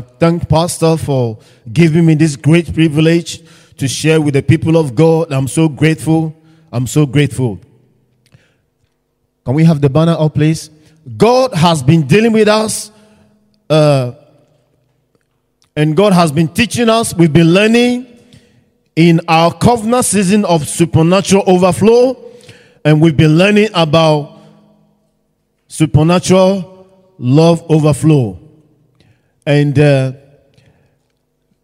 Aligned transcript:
I 0.00 0.02
thank 0.18 0.48
Pastor 0.48 0.96
for 0.96 1.38
giving 1.70 2.06
me 2.06 2.14
this 2.14 2.34
great 2.34 2.72
privilege 2.72 3.42
to 3.76 3.86
share 3.86 4.18
with 4.18 4.32
the 4.32 4.42
people 4.42 4.78
of 4.78 4.94
God. 4.94 5.30
I'm 5.30 5.46
so 5.46 5.68
grateful. 5.68 6.34
I'm 6.72 6.86
so 6.86 7.04
grateful. 7.04 7.60
Can 9.44 9.54
we 9.54 9.62
have 9.64 9.82
the 9.82 9.90
banner 9.90 10.16
up, 10.18 10.36
please? 10.36 10.70
God 11.18 11.52
has 11.52 11.82
been 11.82 12.06
dealing 12.06 12.32
with 12.32 12.48
us, 12.48 12.90
uh, 13.68 14.12
and 15.76 15.94
God 15.94 16.14
has 16.14 16.32
been 16.32 16.48
teaching 16.48 16.88
us. 16.88 17.12
We've 17.12 17.30
been 17.30 17.52
learning 17.52 18.06
in 18.96 19.20
our 19.28 19.52
covenant 19.52 20.06
season 20.06 20.46
of 20.46 20.66
supernatural 20.66 21.44
overflow, 21.46 22.16
and 22.86 23.02
we've 23.02 23.18
been 23.18 23.36
learning 23.36 23.68
about 23.74 24.40
supernatural 25.68 26.88
love 27.18 27.62
overflow. 27.70 28.40
And 29.46 29.78
uh, 29.78 30.12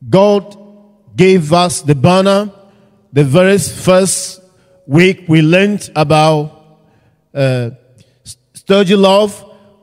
God 0.09 0.57
gave 1.15 1.53
us 1.53 1.83
the 1.83 1.95
banner. 1.95 2.51
The 3.13 3.25
very 3.25 3.59
first 3.59 4.43
week 4.87 5.25
we 5.29 5.43
learned 5.43 5.91
about 5.97 6.79
uh, 7.35 7.71
sturdy 8.55 8.97
love, 8.97 9.43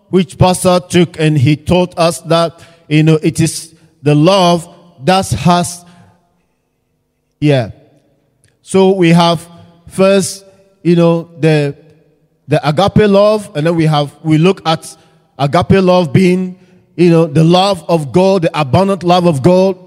which 0.09 0.37
Pastor 0.37 0.79
took 0.79 1.19
and 1.19 1.37
he 1.37 1.55
taught 1.55 1.97
us 1.97 2.19
that, 2.21 2.63
you 2.87 3.03
know, 3.03 3.19
it 3.21 3.39
is 3.39 3.73
the 4.01 4.13
love 4.13 4.67
that 5.05 5.29
has, 5.29 5.85
yeah. 7.39 7.71
So 8.61 8.91
we 8.91 9.09
have 9.09 9.47
first, 9.87 10.45
you 10.83 10.95
know, 10.95 11.29
the, 11.39 11.75
the 12.47 12.67
agape 12.67 13.09
love, 13.09 13.55
and 13.55 13.65
then 13.65 13.75
we 13.75 13.85
have, 13.85 14.13
we 14.23 14.37
look 14.37 14.61
at 14.67 14.95
agape 15.37 15.81
love 15.83 16.13
being, 16.13 16.59
you 16.95 17.09
know, 17.09 17.25
the 17.25 17.43
love 17.43 17.83
of 17.89 18.11
God, 18.11 18.43
the 18.43 18.59
abundant 18.59 19.03
love 19.03 19.25
of 19.25 19.41
God. 19.41 19.77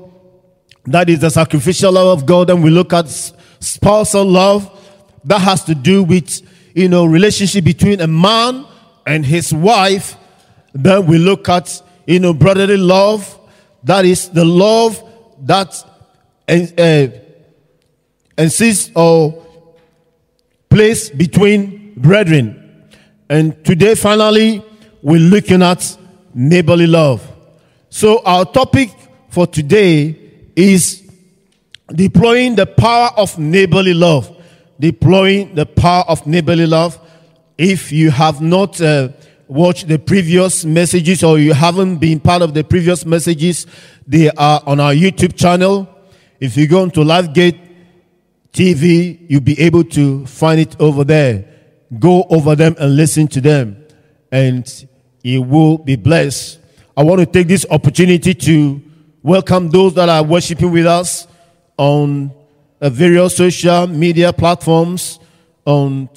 That 0.84 1.08
is 1.08 1.20
the 1.20 1.30
sacrificial 1.30 1.92
love 1.92 2.18
of 2.18 2.26
God. 2.26 2.50
And 2.50 2.62
we 2.62 2.70
look 2.70 2.92
at 2.92 3.08
spousal 3.60 4.24
love 4.24 4.70
that 5.24 5.40
has 5.40 5.64
to 5.64 5.74
do 5.74 6.02
with, 6.02 6.42
you 6.74 6.88
know, 6.88 7.04
relationship 7.06 7.64
between 7.64 8.00
a 8.00 8.06
man 8.06 8.64
and 9.06 9.24
his 9.24 9.52
wife. 9.52 10.16
Then 10.72 11.06
we 11.06 11.18
look 11.18 11.48
at, 11.48 11.82
you 12.06 12.20
know, 12.20 12.34
brotherly 12.34 12.76
love. 12.76 13.38
That 13.82 14.04
is 14.04 14.28
the 14.28 14.44
love 14.44 15.02
that 15.42 15.84
uh, 16.48 17.08
or 18.94 19.46
place 20.68 21.10
between 21.10 21.94
brethren. 21.96 22.90
And 23.28 23.64
today, 23.64 23.94
finally, 23.94 24.64
we're 25.02 25.20
looking 25.20 25.62
at 25.62 25.96
neighborly 26.36 26.86
love. 26.86 27.26
So, 27.88 28.22
our 28.24 28.44
topic 28.44 28.90
for 29.30 29.46
today 29.46 30.20
is 30.54 31.02
deploying 31.92 32.54
the 32.54 32.66
power 32.66 33.10
of 33.16 33.38
neighborly 33.38 33.94
love. 33.94 34.30
Deploying 34.78 35.54
the 35.54 35.64
power 35.64 36.04
of 36.06 36.26
neighborly 36.26 36.66
love. 36.66 37.00
If 37.56 37.90
you 37.90 38.10
have 38.10 38.42
not 38.42 38.78
uh, 38.82 39.08
watched 39.48 39.88
the 39.88 39.98
previous 39.98 40.66
messages 40.66 41.24
or 41.24 41.38
you 41.38 41.54
haven't 41.54 41.96
been 41.96 42.20
part 42.20 42.42
of 42.42 42.52
the 42.52 42.62
previous 42.62 43.06
messages, 43.06 43.66
they 44.06 44.30
are 44.30 44.62
on 44.66 44.78
our 44.78 44.92
YouTube 44.92 45.36
channel. 45.36 45.88
If 46.38 46.58
you 46.58 46.68
go 46.68 46.82
into 46.82 47.00
LifeGate 47.00 47.58
TV, 48.52 49.24
you'll 49.30 49.40
be 49.40 49.58
able 49.58 49.84
to 49.84 50.26
find 50.26 50.60
it 50.60 50.78
over 50.78 51.02
there. 51.02 51.46
Go 51.98 52.24
over 52.28 52.54
them 52.54 52.76
and 52.78 52.94
listen 52.94 53.26
to 53.28 53.40
them, 53.40 53.86
and 54.32 54.66
you 55.26 55.42
will 55.42 55.76
be 55.76 55.96
blessed. 55.96 56.60
I 56.96 57.02
want 57.02 57.18
to 57.18 57.26
take 57.26 57.48
this 57.48 57.66
opportunity 57.68 58.32
to 58.32 58.80
welcome 59.24 59.70
those 59.70 59.94
that 59.94 60.08
are 60.08 60.22
worshiping 60.22 60.70
with 60.70 60.86
us 60.86 61.26
on 61.76 62.30
uh, 62.80 62.88
various 62.90 63.36
social 63.36 63.88
media 63.88 64.32
platforms, 64.32 65.18
on 65.64 66.08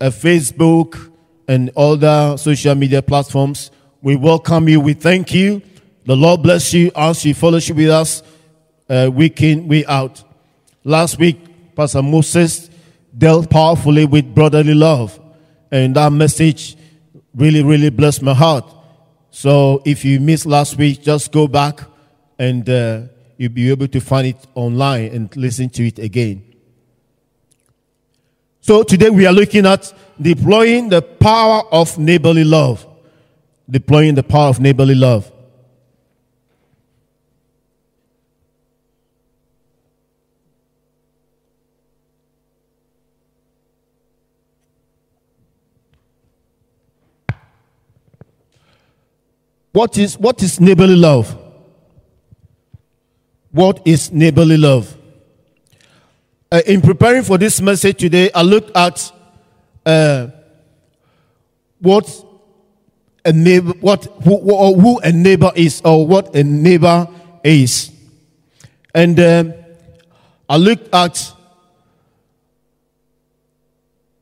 uh, 0.00 0.06
Facebook 0.06 1.12
and 1.48 1.72
other 1.76 2.36
social 2.38 2.76
media 2.76 3.02
platforms. 3.02 3.72
We 4.00 4.14
welcome 4.14 4.68
you. 4.68 4.78
We 4.78 4.94
thank 4.94 5.34
you. 5.34 5.60
The 6.04 6.14
Lord 6.14 6.44
bless 6.44 6.72
you 6.72 6.92
as 6.94 7.24
you 7.24 7.34
fellowship 7.34 7.76
with 7.76 7.90
us 7.90 8.22
uh, 8.88 9.10
week 9.12 9.42
in, 9.42 9.66
week 9.66 9.86
out. 9.88 10.22
Last 10.84 11.18
week, 11.18 11.74
Pastor 11.74 12.00
Moses 12.00 12.70
dealt 13.18 13.50
powerfully 13.50 14.06
with 14.06 14.32
brotherly 14.36 14.74
love, 14.74 15.18
and 15.72 15.96
that 15.96 16.12
message 16.12 16.76
really, 17.36 17.62
really 17.62 17.90
blessed 17.90 18.22
my 18.22 18.34
heart. 18.34 18.64
So 19.30 19.82
if 19.84 20.04
you 20.04 20.18
missed 20.18 20.46
last 20.46 20.78
week, 20.78 21.02
just 21.02 21.30
go 21.30 21.46
back 21.46 21.80
and 22.38 22.68
uh, 22.68 23.02
you'll 23.36 23.52
be 23.52 23.70
able 23.70 23.88
to 23.88 24.00
find 24.00 24.28
it 24.28 24.46
online 24.54 25.14
and 25.14 25.36
listen 25.36 25.68
to 25.70 25.86
it 25.86 25.98
again. 25.98 26.42
So 28.60 28.82
today 28.82 29.10
we 29.10 29.26
are 29.26 29.32
looking 29.32 29.66
at 29.66 29.92
deploying 30.20 30.88
the 30.88 31.02
power 31.02 31.62
of 31.70 31.98
neighborly 31.98 32.44
love. 32.44 32.86
Deploying 33.70 34.14
the 34.14 34.22
power 34.22 34.48
of 34.48 34.60
neighborly 34.60 34.94
love. 34.94 35.30
What 49.76 49.98
is, 49.98 50.18
what 50.18 50.42
is 50.42 50.58
neighborly 50.58 50.96
love? 50.96 51.36
What 53.50 53.86
is 53.86 54.10
neighborly 54.10 54.56
love? 54.56 54.96
Uh, 56.50 56.62
in 56.66 56.80
preparing 56.80 57.22
for 57.22 57.36
this 57.36 57.60
message 57.60 57.98
today, 57.98 58.30
I 58.34 58.40
looked 58.40 58.74
at 58.74 59.12
uh, 59.84 60.28
what 61.78 62.08
a 63.22 63.34
neighbor, 63.34 63.72
what 63.82 64.04
who, 64.24 64.80
who, 64.80 64.98
a 65.00 65.12
neighbor 65.12 65.52
is, 65.54 65.82
or 65.84 66.06
what 66.06 66.34
a 66.34 66.42
neighbor 66.42 67.06
is, 67.44 67.92
and 68.94 69.20
um, 69.20 69.52
I 70.48 70.56
looked 70.56 70.88
at 70.94 71.34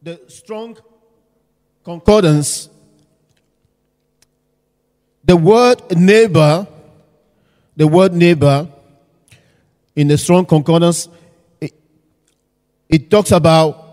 the 0.02 0.20
Strong 0.26 0.78
concordance 1.84 2.70
the 5.24 5.36
word 5.36 5.96
neighbor, 5.96 6.66
the 7.76 7.86
word 7.86 8.12
neighbor 8.12 8.68
in 9.96 10.08
the 10.08 10.18
Strong 10.18 10.46
concordance, 10.46 11.08
it, 11.60 11.72
it 12.88 13.10
talks 13.10 13.32
about 13.32 13.84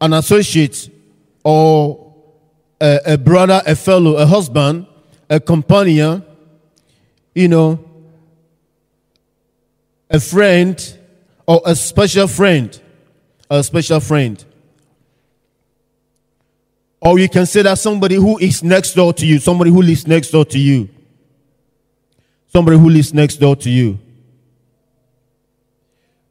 an 0.00 0.12
associate 0.12 0.90
or 1.44 2.14
a, 2.80 3.00
a, 3.06 3.18
brother, 3.18 3.62
a 3.66 3.74
fellow, 3.74 4.16
a 4.16 4.26
husband, 4.26 4.86
a 5.28 5.40
companion, 5.40 6.24
you 7.34 7.48
know, 7.48 7.84
a 10.10 10.20
friend 10.20 10.98
or 11.46 11.60
a 11.66 11.74
special 11.74 12.26
friend, 12.26 12.80
a 13.50 13.62
special 13.62 14.00
friend. 14.00 14.44
Or 17.08 17.18
you 17.18 17.26
can 17.26 17.46
say 17.46 17.62
that 17.62 17.78
somebody 17.78 18.16
who 18.16 18.36
is 18.36 18.62
next 18.62 18.92
door 18.92 19.14
to 19.14 19.24
you, 19.24 19.38
somebody 19.38 19.70
who 19.70 19.80
lives 19.80 20.06
next 20.06 20.30
door 20.30 20.44
to 20.44 20.58
you. 20.58 20.90
Somebody 22.48 22.76
who 22.76 22.90
lives 22.90 23.14
next 23.14 23.36
door 23.36 23.56
to 23.56 23.70
you. 23.70 23.98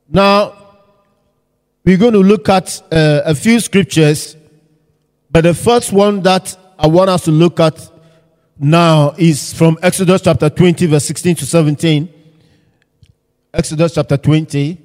Now, 0.08 0.54
we're 1.84 1.98
going 1.98 2.14
to 2.14 2.20
look 2.20 2.48
at 2.50 2.80
uh, 2.92 3.22
a 3.26 3.34
few 3.34 3.60
scriptures, 3.60 4.38
but 5.32 5.46
the 5.46 5.56
first 5.56 5.92
one 5.92 6.22
that 6.22 6.56
I 6.78 6.86
want 6.86 7.10
us 7.10 7.24
to 7.24 7.32
look 7.32 7.60
at 7.60 7.90
now 8.60 9.16
is 9.18 9.54
from 9.54 9.80
Exodus 9.82 10.22
chapter 10.22 10.48
20, 10.48 10.86
verse 10.86 11.06
16 11.06 11.38
to 11.38 11.46
17. 11.48 12.08
Exodus 13.52 13.96
chapter 13.96 14.18
20. 14.18 14.78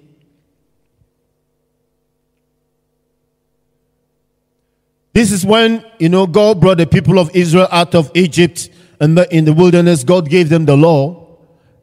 This 5.12 5.31
is 5.31 5.44
when, 5.44 5.85
you 5.99 6.09
know, 6.09 6.26
God 6.26 6.61
brought 6.61 6.79
the 6.79 6.87
people 6.87 7.19
of 7.19 7.35
Israel 7.35 7.69
out 7.70 7.94
of 7.94 8.11
Egypt 8.14 8.70
and 9.03 9.19
in 9.32 9.44
the 9.44 9.53
wilderness, 9.53 10.05
God 10.05 10.29
gave 10.29 10.49
them 10.49 10.64
the 10.64 10.76
law, 10.76 11.26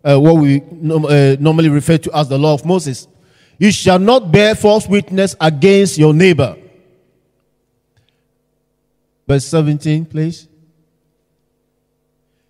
uh, 0.05 0.17
what 0.17 0.37
we 0.37 0.61
uh, 0.61 1.35
normally 1.37 1.67
refer 1.67 1.97
to 1.97 2.17
as 2.17 2.29
the 2.29 2.39
law 2.39 2.53
of 2.53 2.63
Moses. 2.63 3.09
You 3.57 3.73
shall 3.73 3.99
not 3.99 4.31
bear 4.31 4.55
false 4.55 4.87
witness 4.87 5.35
against 5.41 5.97
your 5.97 6.13
neighbor. 6.13 6.55
Verse 9.27 9.43
17, 9.47 10.05
please. 10.05 10.47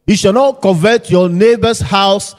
You 0.06 0.16
shall 0.16 0.34
not 0.34 0.62
covet 0.62 1.10
your 1.10 1.30
neighbor's 1.30 1.80
house. 1.80 2.36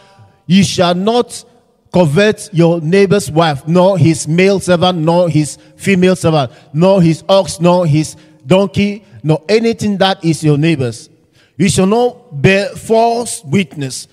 You 0.46 0.62
shall 0.62 0.94
not 0.94 1.44
covet 1.92 2.48
your 2.52 2.81
neighbor's 2.81 3.28
wife, 3.28 3.66
nor 3.66 3.98
his 3.98 4.28
male 4.28 4.60
servant, 4.60 4.98
nor 4.98 5.28
his 5.28 5.58
female 5.75 6.14
servant, 6.14 6.52
nor 6.72 7.02
his 7.02 7.25
ox, 7.28 7.60
nor 7.60 7.87
his 7.87 8.14
donkey, 8.50 9.05
nor 9.23 9.43
anything 9.49 9.97
that 9.99 10.23
is 10.25 10.43
your 10.43 10.58
neighbor's. 10.58 11.08
You 11.56 11.69
shall 11.69 11.87
not 11.87 12.43
bear 12.43 12.69
false 12.70 13.44
witness 13.44 14.08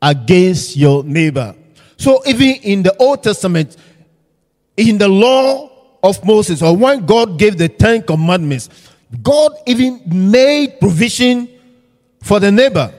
against 0.00 0.76
your 0.76 1.04
neighbor. 1.04 1.54
So 1.98 2.22
even 2.26 2.56
in 2.62 2.82
the 2.82 2.96
Old 2.96 3.22
Testament, 3.22 3.76
in 4.76 4.98
the 4.98 5.08
law 5.08 5.70
of 6.02 6.24
Moses, 6.24 6.62
or 6.62 6.74
when 6.76 7.04
God 7.04 7.38
gave 7.38 7.58
the 7.58 7.68
Ten 7.68 8.02
Commandments, 8.02 8.70
God 9.22 9.52
even 9.66 10.00
made 10.06 10.80
provision 10.80 11.48
for 12.22 12.40
the 12.40 12.50
neighbor. 12.50 12.92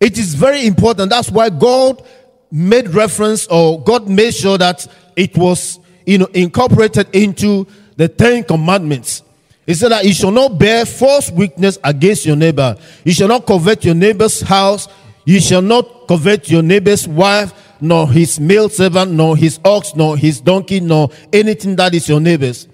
It 0.00 0.16
is 0.16 0.34
very 0.34 0.66
important. 0.66 1.10
That's 1.10 1.30
why 1.30 1.50
God 1.50 2.04
made 2.50 2.88
reference 2.88 3.46
or 3.48 3.82
God 3.82 4.08
made 4.08 4.34
sure 4.34 4.58
that 4.58 4.86
it 5.16 5.36
was 5.36 5.80
you 6.06 6.18
know 6.18 6.28
incorporated 6.34 7.08
into 7.14 7.66
the 7.96 8.08
Ten 8.08 8.44
Commandments. 8.44 9.22
He 9.66 9.74
said 9.74 9.92
that 9.92 10.04
you 10.04 10.12
shall 10.12 10.32
not 10.32 10.58
bear 10.58 10.84
false 10.84 11.30
witness 11.30 11.78
against 11.84 12.26
your 12.26 12.36
neighbor. 12.36 12.76
You 13.04 13.12
shall 13.12 13.28
not 13.28 13.46
covet 13.46 13.84
your 13.84 13.94
neighbor's 13.94 14.40
house. 14.40 14.88
You 15.24 15.40
shall 15.40 15.62
not 15.62 16.08
covet 16.08 16.50
your 16.50 16.62
neighbor's 16.62 17.06
wife, 17.06 17.52
nor 17.80 18.10
his 18.10 18.40
male 18.40 18.68
servant, 18.68 19.12
nor 19.12 19.36
his 19.36 19.60
ox, 19.64 19.94
nor 19.94 20.16
his 20.16 20.40
donkey, 20.40 20.80
nor 20.80 21.10
anything 21.32 21.76
that 21.76 21.94
is 21.94 22.08
your 22.08 22.20
neighbor's. 22.20 22.66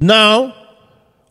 Now, 0.00 0.54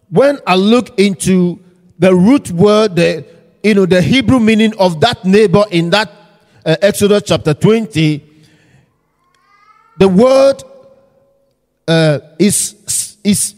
when 0.10 0.40
I 0.48 0.56
look 0.56 0.98
into 0.98 1.60
the 1.98 2.16
root 2.16 2.52
word, 2.52 2.96
the 2.96 3.26
you 3.64 3.74
know 3.74 3.86
the 3.86 4.02
Hebrew 4.02 4.40
meaning 4.40 4.74
of 4.80 5.02
that 5.02 5.26
neighbor 5.26 5.66
in 5.72 5.90
that 5.90 6.10
uh, 6.66 6.78
Exodus 6.82 7.24
chapter 7.26 7.54
20, 7.54 8.24
the 9.98 10.08
word 10.08 10.64
uh, 11.88 12.20
is 12.38 12.76
is 13.30 13.56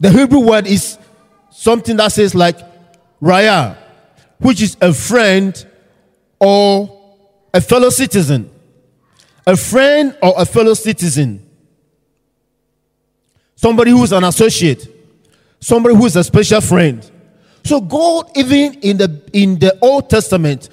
the 0.00 0.10
Hebrew 0.10 0.40
word 0.40 0.66
is 0.66 0.98
something 1.50 1.96
that 1.96 2.12
says 2.12 2.34
like 2.34 2.58
raya, 3.20 3.76
which 4.38 4.60
is 4.60 4.76
a 4.80 4.92
friend 4.92 5.64
or 6.40 7.00
a 7.54 7.60
fellow 7.60 7.90
citizen. 7.90 8.50
A 9.46 9.56
friend 9.56 10.16
or 10.22 10.34
a 10.36 10.44
fellow 10.44 10.74
citizen. 10.74 11.48
Somebody 13.54 13.92
who's 13.92 14.12
an 14.12 14.24
associate. 14.24 14.88
Somebody 15.60 15.94
who's 15.94 16.16
a 16.16 16.24
special 16.24 16.60
friend. 16.60 17.08
So 17.64 17.80
God, 17.80 18.36
even 18.36 18.74
in 18.80 18.96
the 18.96 19.22
in 19.32 19.58
the 19.58 19.78
Old 19.80 20.10
Testament, 20.10 20.68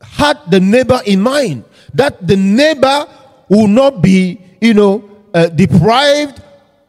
had 0.00 0.38
the 0.50 0.60
neighbor 0.60 1.00
in 1.04 1.20
mind. 1.20 1.64
That 1.92 2.26
the 2.26 2.36
neighbor 2.36 3.06
will 3.48 3.68
not 3.68 4.00
be, 4.00 4.40
you 4.60 4.72
know, 4.72 5.17
uh, 5.34 5.48
deprived 5.48 6.42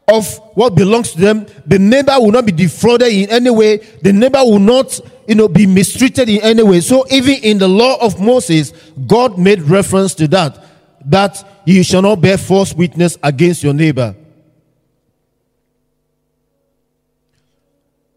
of 0.07 0.39
what 0.55 0.75
belongs 0.75 1.11
to 1.11 1.19
them. 1.19 1.45
The 1.65 1.79
neighbor 1.79 2.13
will 2.17 2.31
not 2.31 2.45
be 2.45 2.51
defrauded 2.51 3.09
in 3.13 3.29
any 3.29 3.49
way. 3.49 3.77
The 3.77 4.11
neighbor 4.11 4.39
will 4.39 4.59
not, 4.59 4.99
you 5.27 5.35
know, 5.35 5.47
be 5.47 5.67
mistreated 5.67 6.29
in 6.29 6.41
any 6.41 6.63
way. 6.63 6.81
So 6.81 7.05
even 7.11 7.35
in 7.43 7.57
the 7.59 7.67
law 7.67 7.97
of 8.01 8.19
Moses, 8.19 8.71
God 9.07 9.37
made 9.37 9.61
reference 9.61 10.13
to 10.15 10.27
that. 10.29 10.65
That 11.05 11.61
you 11.65 11.83
shall 11.83 12.01
not 12.01 12.21
bear 12.21 12.37
false 12.37 12.73
witness 12.73 13.17
against 13.23 13.63
your 13.63 13.73
neighbor. 13.73 14.15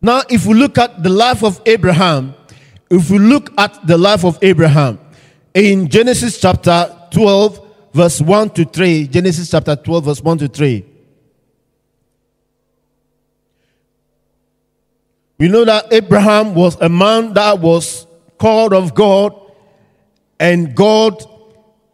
Now, 0.00 0.22
if 0.28 0.46
we 0.46 0.54
look 0.54 0.78
at 0.78 1.02
the 1.02 1.10
life 1.10 1.44
of 1.44 1.60
Abraham, 1.64 2.34
if 2.90 3.08
we 3.08 3.18
look 3.18 3.52
at 3.56 3.86
the 3.86 3.96
life 3.96 4.24
of 4.24 4.36
Abraham 4.42 4.98
in 5.54 5.88
Genesis 5.88 6.40
chapter 6.40 6.94
12, 7.12 7.61
verse 7.92 8.20
1 8.20 8.50
to 8.50 8.64
3, 8.64 9.08
Genesis 9.08 9.50
chapter 9.50 9.76
12, 9.76 10.04
verse 10.04 10.20
1 10.20 10.38
to 10.38 10.48
3. 10.48 10.84
We 15.38 15.48
know 15.48 15.64
that 15.64 15.92
Abraham 15.92 16.54
was 16.54 16.80
a 16.80 16.88
man 16.88 17.34
that 17.34 17.58
was 17.58 18.06
called 18.38 18.72
of 18.72 18.94
God, 18.94 19.34
and 20.38 20.74
God 20.74 21.24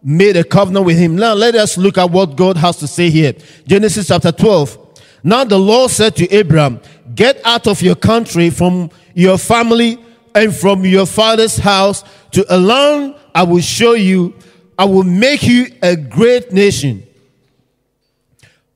made 0.03 0.37
a 0.37 0.45
covenant 0.45 0.87
with 0.87 0.99
him. 0.99 1.17
Now, 1.17 1.35
let 1.35 1.55
us 1.55 1.77
look 1.77 1.99
at 1.99 2.11
what 2.11 2.37
God 2.37 2.56
has 2.56 2.77
to 2.79 2.87
say 2.87 3.11
here. 3.11 3.35
Genesis 3.67 4.09
chapter 4.09 4.33
12. 4.33 5.03
Now, 5.25 5.45
the 5.45 5.59
Lord 5.59 5.91
said 5.91 6.15
to 6.17 6.31
Abraham, 6.33 6.81
Get 7.15 7.41
out 7.45 7.67
of 7.67 7.83
your 7.83 7.97
country, 7.97 8.50
from 8.50 8.91
your 9.15 9.39
family, 9.39 9.99
and 10.35 10.55
from 10.55 10.85
your 10.85 11.06
father's 11.06 11.56
house 11.56 12.05
to 12.33 12.45
a 12.55 12.59
land 12.59 13.15
I 13.35 13.43
will 13.43 13.61
show 13.61 13.95
you. 13.95 14.35
I 14.78 14.84
will 14.84 15.02
make 15.02 15.42
you 15.42 15.66
a 15.82 15.96
great 15.96 16.52
nation. 16.52 17.04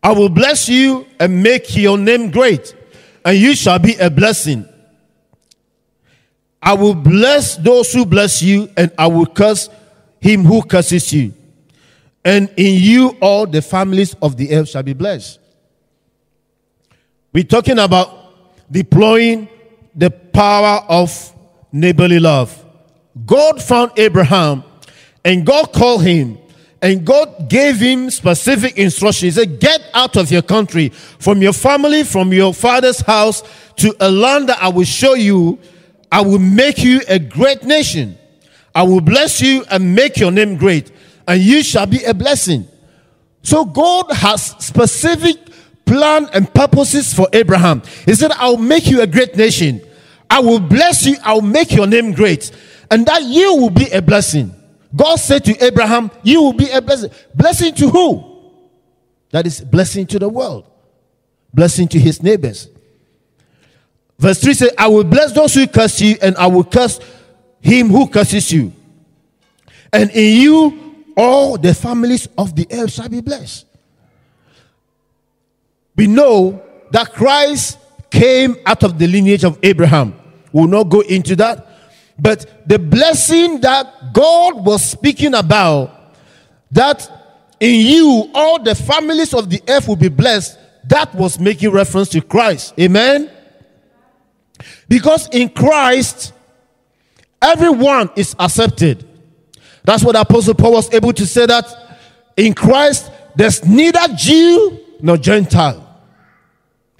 I 0.02 0.10
will 0.10 0.28
bless 0.28 0.68
you 0.68 1.06
and 1.20 1.42
make 1.42 1.76
your 1.76 1.96
name 1.96 2.32
great, 2.32 2.74
and 3.24 3.38
you 3.38 3.54
shall 3.54 3.78
be 3.78 3.94
a 3.94 4.10
blessing. 4.10 4.68
I 6.60 6.74
will 6.74 6.94
bless 6.94 7.56
those 7.56 7.92
who 7.92 8.04
bless 8.04 8.42
you, 8.42 8.68
and 8.76 8.90
I 8.98 9.06
will 9.06 9.26
curse 9.26 9.68
him 10.20 10.44
who 10.44 10.62
curses 10.62 11.12
you. 11.12 11.34
And 12.24 12.48
in 12.56 12.80
you 12.80 13.16
all 13.20 13.46
the 13.46 13.62
families 13.62 14.14
of 14.22 14.36
the 14.36 14.54
earth 14.54 14.70
shall 14.70 14.82
be 14.82 14.92
blessed. 14.92 15.38
We're 17.32 17.44
talking 17.44 17.78
about 17.78 18.34
deploying 18.70 19.48
the 19.94 20.10
power 20.10 20.84
of 20.88 21.34
neighborly 21.72 22.18
love. 22.18 22.64
God 23.24 23.62
found 23.62 23.92
Abraham 23.96 24.64
and 25.24 25.46
God 25.46 25.72
called 25.72 26.04
him 26.04 26.38
and 26.82 27.04
God 27.04 27.48
gave 27.48 27.76
him 27.76 28.10
specific 28.10 28.76
instructions. 28.76 29.36
He 29.36 29.40
said, 29.40 29.60
Get 29.60 29.80
out 29.94 30.16
of 30.16 30.32
your 30.32 30.42
country, 30.42 30.88
from 30.88 31.40
your 31.40 31.52
family, 31.52 32.02
from 32.02 32.32
your 32.32 32.52
father's 32.52 33.00
house, 33.00 33.42
to 33.76 33.94
a 34.00 34.10
land 34.10 34.48
that 34.48 34.60
I 34.60 34.68
will 34.68 34.84
show 34.84 35.14
you. 35.14 35.60
I 36.10 36.22
will 36.22 36.40
make 36.40 36.82
you 36.82 37.00
a 37.08 37.20
great 37.20 37.62
nation. 37.62 38.18
I 38.74 38.82
will 38.82 39.00
bless 39.00 39.40
you 39.40 39.64
and 39.70 39.94
make 39.94 40.16
your 40.16 40.32
name 40.32 40.56
great, 40.56 40.90
and 41.28 41.40
you 41.40 41.62
shall 41.62 41.86
be 41.86 42.02
a 42.02 42.12
blessing. 42.12 42.66
So 43.42 43.64
God 43.64 44.10
has 44.10 44.46
specific 44.58 45.36
plan 45.84 46.28
and 46.32 46.52
purposes 46.52 47.14
for 47.14 47.28
Abraham. 47.32 47.82
He 48.04 48.14
said, 48.14 48.32
I'll 48.32 48.56
make 48.56 48.88
you 48.88 49.02
a 49.02 49.06
great 49.06 49.36
nation. 49.36 49.80
I 50.28 50.40
will 50.40 50.60
bless 50.60 51.06
you. 51.06 51.16
I'll 51.22 51.42
make 51.42 51.72
your 51.72 51.86
name 51.86 52.12
great. 52.12 52.50
And 52.90 53.06
that 53.06 53.22
you 53.22 53.54
will 53.56 53.70
be 53.70 53.90
a 53.90 54.02
blessing. 54.02 54.54
God 54.94 55.16
said 55.16 55.44
to 55.46 55.64
Abraham, 55.64 56.10
You 56.22 56.42
will 56.42 56.52
be 56.52 56.70
a 56.70 56.80
blessing. 56.80 57.10
Blessing 57.34 57.74
to 57.74 57.88
who? 57.88 58.32
That 59.30 59.46
is 59.46 59.60
blessing 59.60 60.06
to 60.08 60.18
the 60.18 60.28
world, 60.28 60.68
blessing 61.52 61.88
to 61.88 61.98
his 61.98 62.22
neighbors. 62.22 62.68
Verse 64.18 64.40
3 64.40 64.54
says, 64.54 64.70
I 64.78 64.88
will 64.88 65.04
bless 65.04 65.32
those 65.32 65.54
who 65.54 65.66
curse 65.66 66.00
you, 66.00 66.16
and 66.20 66.36
I 66.36 66.46
will 66.46 66.64
curse 66.64 67.00
him 67.60 67.88
who 67.88 68.06
curses 68.06 68.52
you. 68.52 68.72
And 69.92 70.10
in 70.10 70.40
you, 70.40 70.94
all 71.16 71.56
the 71.56 71.74
families 71.74 72.28
of 72.38 72.54
the 72.54 72.66
earth 72.70 72.92
shall 72.92 73.08
be 73.08 73.20
blessed. 73.20 73.66
We 75.96 76.06
know 76.06 76.62
that 76.90 77.12
Christ 77.12 77.78
came 78.10 78.56
out 78.66 78.82
of 78.82 78.98
the 78.98 79.06
lineage 79.06 79.44
of 79.44 79.58
Abraham. 79.62 80.14
We'll 80.52 80.68
not 80.68 80.84
go 80.84 81.00
into 81.00 81.34
that. 81.36 81.66
But 82.18 82.68
the 82.68 82.78
blessing 82.78 83.60
that 83.60 84.12
God 84.12 84.64
was 84.64 84.84
speaking 84.84 85.34
about, 85.34 86.14
that 86.70 87.08
in 87.60 87.86
you 87.86 88.30
all 88.34 88.62
the 88.62 88.74
families 88.74 89.34
of 89.34 89.48
the 89.50 89.62
earth 89.68 89.88
will 89.88 89.96
be 89.96 90.08
blessed, 90.08 90.58
that 90.88 91.14
was 91.14 91.38
making 91.38 91.70
reference 91.70 92.08
to 92.10 92.20
Christ. 92.20 92.74
Amen? 92.78 93.30
Because 94.88 95.28
in 95.28 95.48
Christ, 95.48 96.32
everyone 97.40 98.10
is 98.16 98.34
accepted. 98.38 99.08
That's 99.84 100.04
what 100.04 100.16
Apostle 100.16 100.54
Paul 100.54 100.72
was 100.72 100.92
able 100.92 101.12
to 101.12 101.26
say 101.26 101.46
that 101.46 101.98
in 102.36 102.54
Christ, 102.54 103.10
there's 103.34 103.64
neither 103.64 104.00
Jew 104.16 104.78
nor 105.00 105.16
Gentile. 105.16 106.00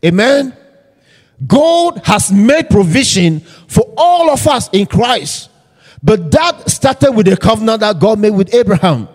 Amen? 0.05 0.57
God 1.47 2.03
has 2.05 2.31
made 2.31 2.71
provision 2.71 3.41
for 3.41 3.93
all 3.97 4.31
of 4.31 4.47
us 4.47 4.69
in 4.73 4.87
Christ. 4.87 5.51
But 6.03 6.31
that 6.33 6.69
started 6.71 7.13
with 7.13 7.27
the 7.27 7.37
covenant 7.37 7.81
that 7.81 7.99
God 7.99 8.19
made 8.19 8.31
with 8.31 8.55
Abraham. 8.55 9.09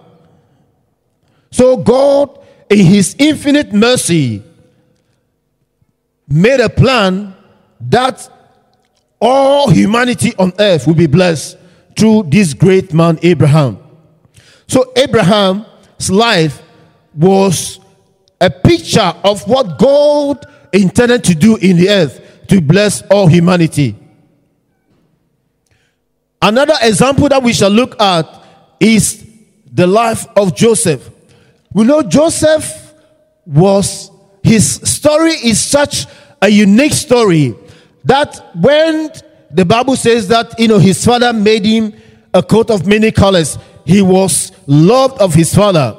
So 1.52 1.78
God, 1.78 2.40
in 2.70 2.86
his 2.86 3.16
infinite 3.20 3.74
mercy, 3.74 4.44
made 6.28 6.60
a 6.60 6.70
plan 6.70 7.36
that 7.82 8.30
all 9.20 9.70
humanity 9.70 10.34
on 10.38 10.54
earth 10.60 10.88
will 10.88 10.94
be 10.94 11.08
blessed 11.08 11.58
through 11.98 12.24
this 12.28 12.54
great 12.54 12.94
man, 12.94 13.18
Abraham. 13.22 13.80
So 14.68 14.92
Abraham's 14.96 16.10
life 16.10 16.62
was 17.14 17.80
a 18.40 18.50
picture 18.50 19.14
of 19.24 19.48
what 19.48 19.80
God 19.80 20.46
intended 20.74 21.24
to 21.26 21.36
do 21.36 21.56
in 21.58 21.78
the 21.78 21.90
earth 21.90 22.48
to 22.48 22.62
bless 22.62 23.02
all 23.04 23.28
humanity. 23.28 23.96
Another 26.42 26.76
example 26.82 27.28
that 27.30 27.42
we 27.42 27.54
shall 27.54 27.70
look 27.70 28.00
at 28.02 28.26
is 28.80 29.26
the 29.72 29.88
life 29.88 30.26
of 30.36 30.56
Joseph. 30.56 31.10
We 31.74 31.84
know 31.84 32.02
Joseph 32.02 32.94
was, 33.46 34.12
his 34.44 34.76
story 34.84 35.32
is 35.32 35.60
such 35.60 36.06
a 36.42 36.50
unique 36.50 36.94
story 36.94 37.56
that 38.06 38.56
when 38.56 39.12
the 39.52 39.66
Bible 39.66 39.96
says 39.96 40.28
that, 40.28 40.60
you 40.60 40.68
know, 40.68 40.80
his 40.80 41.04
father 41.04 41.34
made 41.34 41.66
him 41.66 41.94
a 42.34 42.44
coat 42.44 42.70
of 42.70 42.86
many 42.86 43.12
colors. 43.12 43.58
He 43.86 44.02
was 44.02 44.52
loved 44.68 45.20
of 45.20 45.34
his 45.34 45.54
father. 45.54 45.96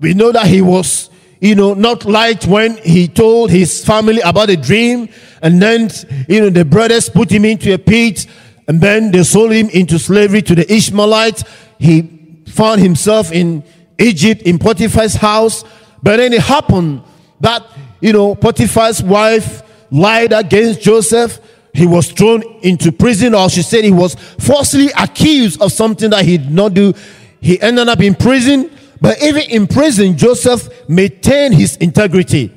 We 0.00 0.14
know 0.14 0.32
that 0.32 0.46
he 0.46 0.62
was, 0.62 1.10
you 1.40 1.54
know, 1.54 1.74
not 1.74 2.04
liked 2.04 2.46
when 2.46 2.76
he 2.78 3.08
told 3.08 3.50
his 3.50 3.84
family 3.84 4.20
about 4.20 4.50
a 4.50 4.56
dream. 4.56 5.08
And 5.42 5.62
then, 5.62 5.90
you 6.28 6.40
know, 6.40 6.50
the 6.50 6.64
brothers 6.64 7.08
put 7.08 7.30
him 7.30 7.44
into 7.44 7.72
a 7.72 7.78
pit 7.78 8.26
and 8.66 8.80
then 8.80 9.10
they 9.10 9.22
sold 9.22 9.52
him 9.52 9.68
into 9.70 9.98
slavery 9.98 10.42
to 10.42 10.54
the 10.54 10.70
Ishmaelites. 10.72 11.44
He 11.78 12.42
found 12.48 12.80
himself 12.80 13.32
in 13.32 13.64
Egypt, 13.98 14.42
in 14.42 14.58
Potiphar's 14.58 15.14
house. 15.14 15.64
But 16.02 16.16
then 16.16 16.32
it 16.32 16.42
happened 16.42 17.02
that, 17.40 17.64
you 18.00 18.12
know, 18.12 18.34
Potiphar's 18.34 19.02
wife 19.02 19.62
lied 19.90 20.32
against 20.32 20.80
Joseph. 20.80 21.40
He 21.72 21.86
was 21.86 22.10
thrown 22.10 22.42
into 22.62 22.90
prison, 22.90 23.34
or 23.34 23.48
she 23.48 23.62
said 23.62 23.84
he 23.84 23.92
was 23.92 24.14
falsely 24.14 24.88
accused 24.98 25.62
of 25.62 25.72
something 25.72 26.10
that 26.10 26.24
he 26.24 26.38
did 26.38 26.50
not 26.50 26.74
do. 26.74 26.92
He 27.40 27.60
ended 27.60 27.88
up 27.88 28.00
in 28.00 28.14
prison. 28.14 28.70
But 29.00 29.22
even 29.22 29.42
in 29.42 29.66
prison, 29.66 30.16
Joseph 30.16 30.88
maintained 30.88 31.54
his 31.54 31.76
integrity. 31.76 32.54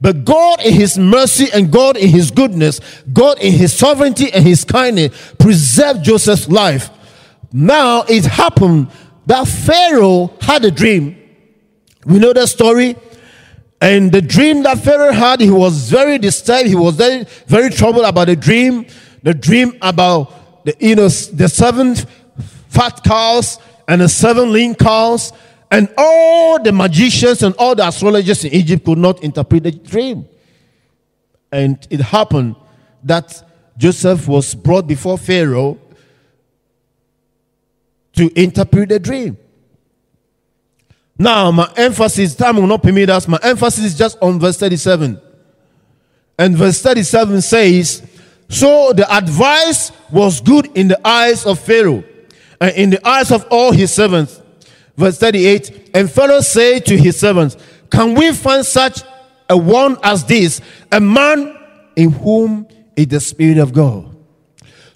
But 0.00 0.24
God 0.24 0.60
in 0.64 0.74
his 0.74 0.98
mercy 0.98 1.46
and 1.52 1.70
God 1.70 1.96
in 1.96 2.10
his 2.10 2.30
goodness, 2.30 2.80
God 3.12 3.38
in 3.40 3.52
his 3.52 3.72
sovereignty 3.72 4.32
and 4.32 4.44
his 4.44 4.64
kindness 4.64 5.34
preserved 5.38 6.04
Joseph's 6.04 6.48
life. 6.48 6.90
Now 7.52 8.02
it 8.08 8.24
happened 8.24 8.88
that 9.26 9.46
Pharaoh 9.46 10.32
had 10.40 10.64
a 10.64 10.70
dream. 10.70 11.16
We 12.04 12.18
know 12.18 12.32
the 12.32 12.46
story. 12.46 12.96
And 13.80 14.12
the 14.12 14.22
dream 14.22 14.62
that 14.62 14.78
Pharaoh 14.78 15.12
had, 15.12 15.40
he 15.40 15.50
was 15.50 15.90
very 15.90 16.18
disturbed. 16.18 16.68
He 16.68 16.74
was 16.74 16.96
very, 16.96 17.24
very 17.46 17.70
troubled 17.70 18.04
about 18.04 18.26
the 18.26 18.36
dream. 18.36 18.86
The 19.22 19.34
dream 19.34 19.78
about 19.80 20.64
the, 20.64 20.74
you 20.80 20.96
know, 20.96 21.08
the 21.08 21.48
seven 21.48 21.94
fat 22.68 23.02
cows 23.04 23.58
and 23.88 24.00
the 24.00 24.08
seven 24.08 24.52
lean 24.52 24.74
cows. 24.74 25.32
And 25.74 25.92
all 25.98 26.62
the 26.62 26.70
magicians 26.70 27.42
and 27.42 27.52
all 27.56 27.74
the 27.74 27.84
astrologers 27.84 28.44
in 28.44 28.52
Egypt 28.52 28.84
could 28.84 28.96
not 28.96 29.24
interpret 29.24 29.64
the 29.64 29.72
dream. 29.72 30.28
And 31.50 31.84
it 31.90 32.00
happened 32.00 32.54
that 33.02 33.42
Joseph 33.76 34.28
was 34.28 34.54
brought 34.54 34.86
before 34.86 35.18
Pharaoh 35.18 35.76
to 38.12 38.40
interpret 38.40 38.90
the 38.90 39.00
dream. 39.00 39.36
Now, 41.18 41.50
my 41.50 41.68
emphasis, 41.76 42.36
time 42.36 42.54
will 42.54 42.68
not 42.68 42.80
permit 42.80 43.10
us, 43.10 43.26
my 43.26 43.40
emphasis 43.42 43.84
is 43.84 43.98
just 43.98 44.16
on 44.22 44.38
verse 44.38 44.56
37. 44.56 45.20
And 46.38 46.56
verse 46.56 46.80
37 46.82 47.42
says, 47.42 48.08
So 48.48 48.92
the 48.92 49.12
advice 49.12 49.90
was 50.12 50.40
good 50.40 50.66
in 50.76 50.86
the 50.86 51.04
eyes 51.04 51.44
of 51.44 51.58
Pharaoh 51.58 52.04
and 52.60 52.76
in 52.76 52.90
the 52.90 53.04
eyes 53.04 53.32
of 53.32 53.44
all 53.50 53.72
his 53.72 53.92
servants. 53.92 54.40
Verse 54.96 55.18
38 55.18 55.90
And 55.94 56.10
Pharaoh 56.10 56.40
said 56.40 56.86
to 56.86 56.96
his 56.96 57.18
servants, 57.18 57.56
Can 57.90 58.14
we 58.14 58.32
find 58.32 58.64
such 58.64 59.02
a 59.48 59.56
one 59.56 59.98
as 60.02 60.24
this, 60.24 60.60
a 60.90 61.00
man 61.00 61.56
in 61.96 62.10
whom 62.10 62.66
is 62.96 63.08
the 63.08 63.20
Spirit 63.20 63.58
of 63.58 63.72
God? 63.72 64.14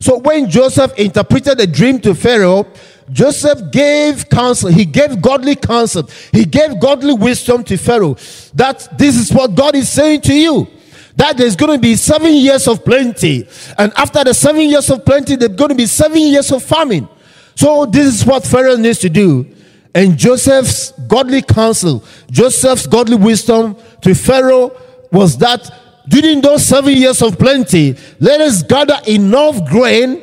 So 0.00 0.18
when 0.18 0.48
Joseph 0.48 0.96
interpreted 0.96 1.58
the 1.58 1.66
dream 1.66 2.00
to 2.00 2.14
Pharaoh, 2.14 2.66
Joseph 3.10 3.72
gave 3.72 4.28
counsel. 4.28 4.70
He 4.70 4.84
gave 4.84 5.20
godly 5.20 5.56
counsel. 5.56 6.08
He 6.32 6.44
gave 6.44 6.78
godly 6.80 7.14
wisdom 7.14 7.64
to 7.64 7.76
Pharaoh. 7.76 8.16
That 8.54 8.88
this 8.96 9.16
is 9.16 9.32
what 9.32 9.54
God 9.54 9.74
is 9.74 9.88
saying 9.88 10.20
to 10.22 10.34
you. 10.34 10.68
That 11.16 11.36
there's 11.36 11.56
going 11.56 11.72
to 11.72 11.80
be 11.80 11.96
seven 11.96 12.32
years 12.34 12.68
of 12.68 12.84
plenty. 12.84 13.48
And 13.76 13.92
after 13.96 14.22
the 14.22 14.34
seven 14.34 14.68
years 14.68 14.88
of 14.88 15.04
plenty, 15.04 15.34
there's 15.34 15.56
going 15.56 15.70
to 15.70 15.74
be 15.74 15.86
seven 15.86 16.18
years 16.18 16.52
of 16.52 16.62
famine. 16.62 17.08
So 17.56 17.86
this 17.86 18.06
is 18.06 18.24
what 18.24 18.44
Pharaoh 18.44 18.76
needs 18.76 19.00
to 19.00 19.08
do. 19.08 19.52
And 19.94 20.16
Joseph's 20.16 20.92
godly 21.08 21.42
counsel, 21.42 22.04
Joseph's 22.30 22.86
godly 22.86 23.16
wisdom 23.16 23.76
to 24.02 24.14
Pharaoh 24.14 24.76
was 25.10 25.38
that 25.38 25.70
during 26.08 26.40
those 26.40 26.64
seven 26.64 26.94
years 26.94 27.22
of 27.22 27.38
plenty, 27.38 27.96
let 28.20 28.40
us 28.40 28.62
gather 28.62 28.98
enough 29.06 29.68
grain 29.68 30.22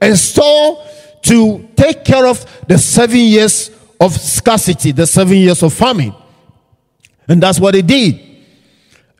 and 0.00 0.18
store 0.18 0.84
to 1.22 1.68
take 1.76 2.04
care 2.04 2.26
of 2.26 2.44
the 2.66 2.78
seven 2.78 3.18
years 3.18 3.70
of 4.00 4.12
scarcity, 4.12 4.92
the 4.92 5.06
seven 5.06 5.36
years 5.36 5.62
of 5.62 5.72
famine. 5.72 6.14
And 7.28 7.42
that's 7.42 7.60
what 7.60 7.72
they 7.72 7.82
did. 7.82 8.20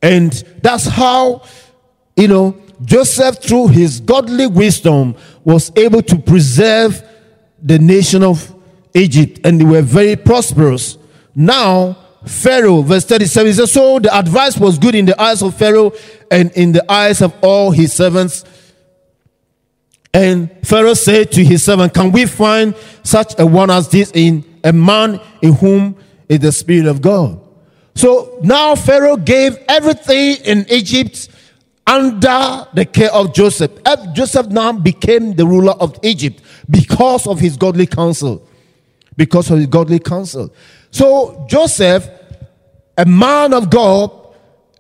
And 0.03 0.33
that's 0.61 0.87
how, 0.87 1.45
you 2.17 2.29
know, 2.29 2.57
Joseph, 2.85 3.39
through 3.41 3.69
his 3.69 4.01
godly 4.01 4.49
wisdom, 4.49 5.15
was 5.45 5.71
able 5.77 6.03
to 6.03 6.19
preserve 6.19 7.03
the 7.63 7.79
nation 7.79 8.25
of 8.25 8.52
Egypt. 8.95 9.41
And 9.45 9.61
they 9.61 9.65
were 9.65 9.83
very 9.83 10.17
prosperous. 10.17 10.99
Now, 11.35 11.99
Pharaoh, 12.27 12.83
verse 12.83 13.05
37 13.05 13.55
says, 13.55 13.73
So 13.73 13.99
the 13.99 14.17
advice 14.17 14.57
was 14.57 14.79
good 14.79 14.95
in 14.95 15.07
the 15.07 15.21
eyes 15.21 15.43
of 15.43 15.57
Pharaoh 15.57 15.93
and 16.31 16.51
in 16.53 16.73
the 16.73 16.91
eyes 16.91 17.21
of 17.21 17.35
all 17.43 17.71
his 17.71 17.93
servants 17.93 18.45
and 20.15 20.51
Pharaoh 20.67 20.95
said 20.95 21.33
to 21.33 21.45
his 21.45 21.63
servant, 21.63 21.95
Can 21.95 22.13
we 22.13 22.27
find 22.27 22.75
such 23.03 23.39
a 23.39 23.47
one 23.47 23.71
as 23.71 23.89
this 23.89 24.13
in 24.15 24.45
a 24.63 24.73
man 24.73 25.21
in 25.41 25.55
whom 25.55 25.97
is 26.29 26.41
the 26.41 26.53
Spirit 26.53 26.87
of 26.87 27.01
God? 27.01 27.41
So 27.95 28.39
now 28.43 28.75
Pharaoh 28.75 29.17
gave 29.17 29.57
everything 29.69 30.37
in 30.45 30.67
Egypt 30.71 31.29
under 31.87 32.67
the 32.75 32.85
care 32.85 33.13
of 33.13 33.35
Joseph. 33.35 33.71
Joseph 34.13 34.49
now 34.49 34.73
became 34.73 35.35
the 35.35 35.47
ruler 35.47 35.73
of 35.73 35.99
Egypt 36.03 36.43
because 36.69 37.27
of 37.27 37.41
his 37.41 37.57
godly 37.57 37.87
counsel. 37.87 38.47
Because 39.17 39.51
of 39.51 39.59
his 39.59 39.67
godly 39.67 39.99
counsel. 39.99 40.55
So 40.91 41.47
Joseph, 41.49 42.09
a 42.97 43.05
man 43.05 43.53
of 43.53 43.71
God, 43.71 44.11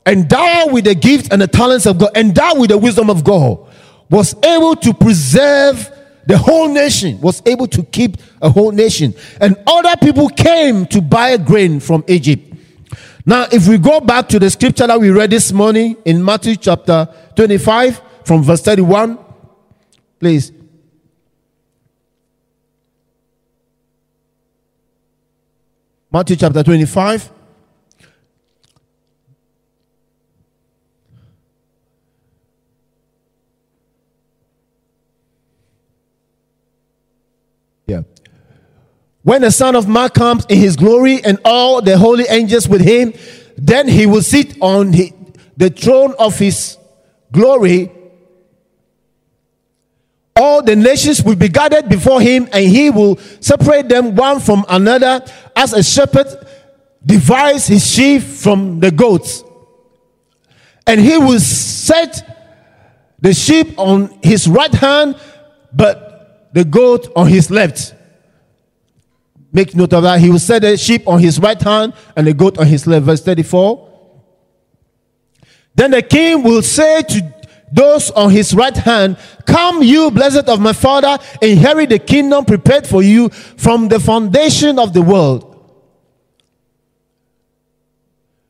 endowed 0.06 0.72
with 0.72 0.84
the 0.84 0.94
gifts 0.94 1.28
and 1.30 1.40
the 1.40 1.46
talents 1.46 1.86
of 1.86 1.98
God, 1.98 2.16
endowed 2.16 2.58
with 2.58 2.70
the 2.70 2.78
wisdom 2.78 3.10
of 3.10 3.24
God, 3.24 3.66
was 4.10 4.34
able 4.44 4.76
to 4.76 4.92
preserve 4.94 5.90
the 6.26 6.38
whole 6.38 6.68
nation, 6.68 7.20
was 7.20 7.42
able 7.46 7.66
to 7.68 7.82
keep 7.82 8.16
a 8.40 8.48
whole 8.48 8.70
nation. 8.72 9.14
And 9.40 9.56
other 9.66 9.94
people 10.00 10.28
came 10.28 10.86
to 10.86 11.00
buy 11.00 11.36
grain 11.36 11.80
from 11.80 12.04
Egypt. 12.06 12.54
Now, 13.24 13.46
if 13.52 13.68
we 13.68 13.78
go 13.78 14.00
back 14.00 14.28
to 14.30 14.38
the 14.38 14.50
scripture 14.50 14.86
that 14.86 15.00
we 15.00 15.10
read 15.10 15.30
this 15.30 15.52
morning 15.52 15.96
in 16.04 16.24
Matthew 16.24 16.56
chapter 16.56 17.08
25, 17.36 18.00
from 18.24 18.42
verse 18.42 18.62
31, 18.62 19.18
please. 20.18 20.52
Matthew 26.12 26.36
chapter 26.36 26.62
25. 26.62 27.30
Yeah. 37.86 38.02
When 39.22 39.40
the 39.40 39.50
Son 39.50 39.74
of 39.74 39.88
Man 39.88 40.10
comes 40.10 40.44
in 40.50 40.58
his 40.58 40.76
glory 40.76 41.24
and 41.24 41.38
all 41.46 41.80
the 41.80 41.96
holy 41.96 42.24
angels 42.28 42.68
with 42.68 42.82
him, 42.82 43.14
then 43.56 43.88
he 43.88 44.04
will 44.04 44.20
sit 44.20 44.58
on 44.60 44.90
the 45.56 45.70
throne 45.70 46.14
of 46.18 46.38
his 46.38 46.76
glory. 47.32 47.90
All 50.34 50.62
the 50.62 50.74
nations 50.74 51.22
will 51.22 51.36
be 51.36 51.48
gathered 51.48 51.88
before 51.88 52.20
him, 52.20 52.48
and 52.52 52.64
he 52.64 52.90
will 52.90 53.16
separate 53.40 53.88
them 53.88 54.14
one 54.14 54.40
from 54.40 54.64
another 54.68 55.24
as 55.54 55.72
a 55.72 55.82
shepherd 55.82 56.26
divides 57.04 57.66
his 57.66 57.86
sheep 57.86 58.22
from 58.22 58.80
the 58.80 58.90
goats. 58.90 59.44
And 60.86 61.00
he 61.00 61.18
will 61.18 61.40
set 61.40 62.28
the 63.20 63.34
sheep 63.34 63.78
on 63.78 64.18
his 64.22 64.48
right 64.48 64.72
hand, 64.72 65.16
but 65.72 66.50
the 66.54 66.64
goat 66.64 67.10
on 67.14 67.28
his 67.28 67.50
left. 67.50 67.94
Make 69.52 69.74
note 69.74 69.92
of 69.92 70.02
that. 70.04 70.18
He 70.18 70.30
will 70.30 70.38
set 70.38 70.62
the 70.62 70.76
sheep 70.76 71.06
on 71.06 71.20
his 71.20 71.38
right 71.38 71.60
hand 71.60 71.92
and 72.16 72.26
the 72.26 72.32
goat 72.32 72.58
on 72.58 72.66
his 72.66 72.86
left. 72.86 73.04
Verse 73.04 73.22
34. 73.22 73.90
Then 75.74 75.90
the 75.90 76.02
king 76.02 76.42
will 76.42 76.62
say 76.62 77.02
to 77.02 77.34
those 77.72 78.10
on 78.10 78.30
his 78.30 78.54
right 78.54 78.76
hand, 78.76 79.16
Come, 79.46 79.82
you 79.82 80.10
blessed 80.10 80.48
of 80.48 80.60
my 80.60 80.72
father, 80.72 81.18
inherit 81.40 81.88
the 81.88 81.98
kingdom 81.98 82.44
prepared 82.44 82.86
for 82.86 83.02
you 83.02 83.30
from 83.30 83.88
the 83.88 83.98
foundation 83.98 84.78
of 84.78 84.92
the 84.92 85.02
world. 85.02 85.48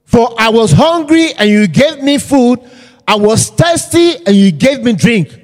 For 0.05 0.35
I 0.39 0.51
was 0.51 0.73
hungry 0.73 1.33
and 1.35 1.49
you 1.49 1.67
gave 1.67 2.03
me 2.03 2.19
food. 2.19 2.61
I 3.09 3.17
was 3.17 3.49
thirsty 3.49 4.17
and 4.27 4.37
you 4.37 4.53
gave 4.53 4.83
me 4.83 4.93
drink. 4.93 5.39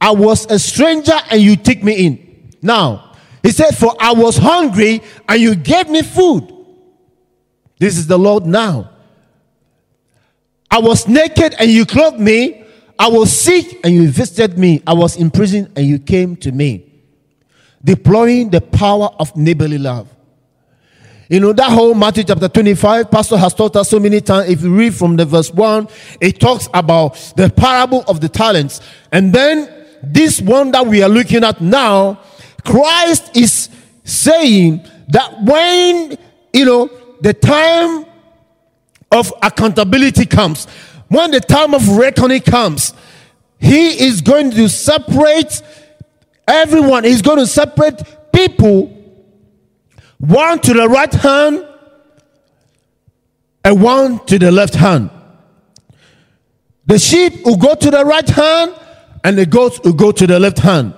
I 0.00 0.10
was 0.10 0.50
a 0.50 0.58
stranger 0.58 1.16
and 1.30 1.40
you 1.40 1.56
took 1.56 1.82
me 1.82 2.06
in. 2.06 2.50
Now, 2.60 3.12
he 3.42 3.50
said, 3.52 3.76
For 3.76 3.94
I 4.00 4.12
was 4.12 4.36
hungry 4.36 5.02
and 5.28 5.40
you 5.40 5.54
gave 5.54 5.88
me 5.88 6.02
food. 6.02 6.50
This 7.78 7.98
is 7.98 8.06
the 8.06 8.18
Lord 8.18 8.46
now. 8.46 8.90
I 10.70 10.78
was 10.78 11.06
naked 11.06 11.54
and 11.58 11.70
you 11.70 11.86
clothed 11.86 12.18
me. 12.18 12.63
I 12.98 13.08
was 13.08 13.36
sick 13.36 13.80
and 13.84 13.94
you 13.94 14.08
visited 14.08 14.58
me. 14.58 14.82
I 14.86 14.92
was 14.92 15.16
in 15.16 15.30
prison 15.30 15.72
and 15.76 15.86
you 15.86 15.98
came 15.98 16.36
to 16.36 16.52
me. 16.52 16.90
Deploying 17.82 18.50
the 18.50 18.60
power 18.60 19.10
of 19.18 19.36
neighborly 19.36 19.78
love. 19.78 20.08
You 21.28 21.40
know, 21.40 21.52
that 21.52 21.70
whole 21.70 21.94
Matthew 21.94 22.24
chapter 22.24 22.48
25, 22.48 23.10
Pastor 23.10 23.36
has 23.38 23.54
taught 23.54 23.76
us 23.76 23.88
so 23.88 23.98
many 23.98 24.20
times. 24.20 24.50
If 24.50 24.62
you 24.62 24.74
read 24.74 24.94
from 24.94 25.16
the 25.16 25.24
verse 25.24 25.50
1, 25.50 25.88
it 26.20 26.38
talks 26.38 26.68
about 26.74 27.14
the 27.36 27.50
parable 27.50 28.04
of 28.06 28.20
the 28.20 28.28
talents. 28.28 28.80
And 29.10 29.32
then 29.32 29.86
this 30.02 30.40
one 30.40 30.70
that 30.72 30.86
we 30.86 31.02
are 31.02 31.08
looking 31.08 31.42
at 31.44 31.60
now, 31.60 32.20
Christ 32.64 33.36
is 33.36 33.70
saying 34.04 34.86
that 35.08 35.42
when, 35.42 36.16
you 36.52 36.64
know, 36.64 36.90
the 37.20 37.32
time 37.32 38.04
of 39.10 39.32
accountability 39.42 40.26
comes, 40.26 40.66
when 41.08 41.30
the 41.30 41.40
time 41.40 41.74
of 41.74 41.88
reckoning 41.88 42.40
comes, 42.40 42.94
he 43.58 44.04
is 44.04 44.20
going 44.20 44.50
to 44.52 44.68
separate 44.68 45.62
everyone. 46.46 47.04
He's 47.04 47.22
going 47.22 47.38
to 47.38 47.46
separate 47.46 48.02
people 48.32 48.86
one 50.18 50.58
to 50.60 50.74
the 50.74 50.88
right 50.88 51.12
hand 51.12 51.66
and 53.64 53.82
one 53.82 54.24
to 54.26 54.38
the 54.38 54.50
left 54.50 54.74
hand. 54.74 55.10
The 56.86 56.98
sheep 56.98 57.44
will 57.44 57.56
go 57.56 57.74
to 57.74 57.90
the 57.90 58.04
right 58.04 58.28
hand 58.28 58.74
and 59.22 59.38
the 59.38 59.46
goats 59.46 59.80
will 59.82 59.94
go 59.94 60.12
to 60.12 60.26
the 60.26 60.38
left 60.38 60.58
hand. 60.58 60.94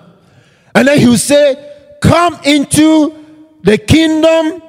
And 0.74 0.88
then 0.88 0.98
he 0.98 1.06
will 1.06 1.16
say, 1.16 1.72
Come 2.02 2.38
into 2.44 3.24
the 3.62 3.78
kingdom 3.78 4.62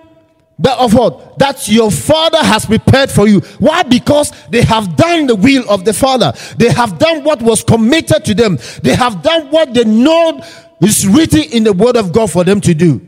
that 0.59 0.77
of 0.79 0.93
what 0.93 1.37
that 1.37 1.67
your 1.67 1.91
father 1.91 2.43
has 2.43 2.65
prepared 2.65 3.11
for 3.11 3.27
you 3.27 3.39
why 3.59 3.83
because 3.83 4.31
they 4.49 4.63
have 4.63 4.95
done 4.95 5.27
the 5.27 5.35
will 5.35 5.69
of 5.69 5.85
the 5.85 5.93
father 5.93 6.33
they 6.57 6.69
have 6.69 6.97
done 6.97 7.23
what 7.23 7.41
was 7.41 7.63
committed 7.63 8.25
to 8.25 8.33
them 8.33 8.57
they 8.81 8.95
have 8.95 9.21
done 9.21 9.51
what 9.51 9.73
they 9.73 9.83
know 9.83 10.41
is 10.81 11.07
written 11.07 11.43
in 11.51 11.63
the 11.63 11.73
word 11.73 11.95
of 11.95 12.11
god 12.11 12.31
for 12.31 12.43
them 12.43 12.59
to 12.59 12.73
do 12.73 13.01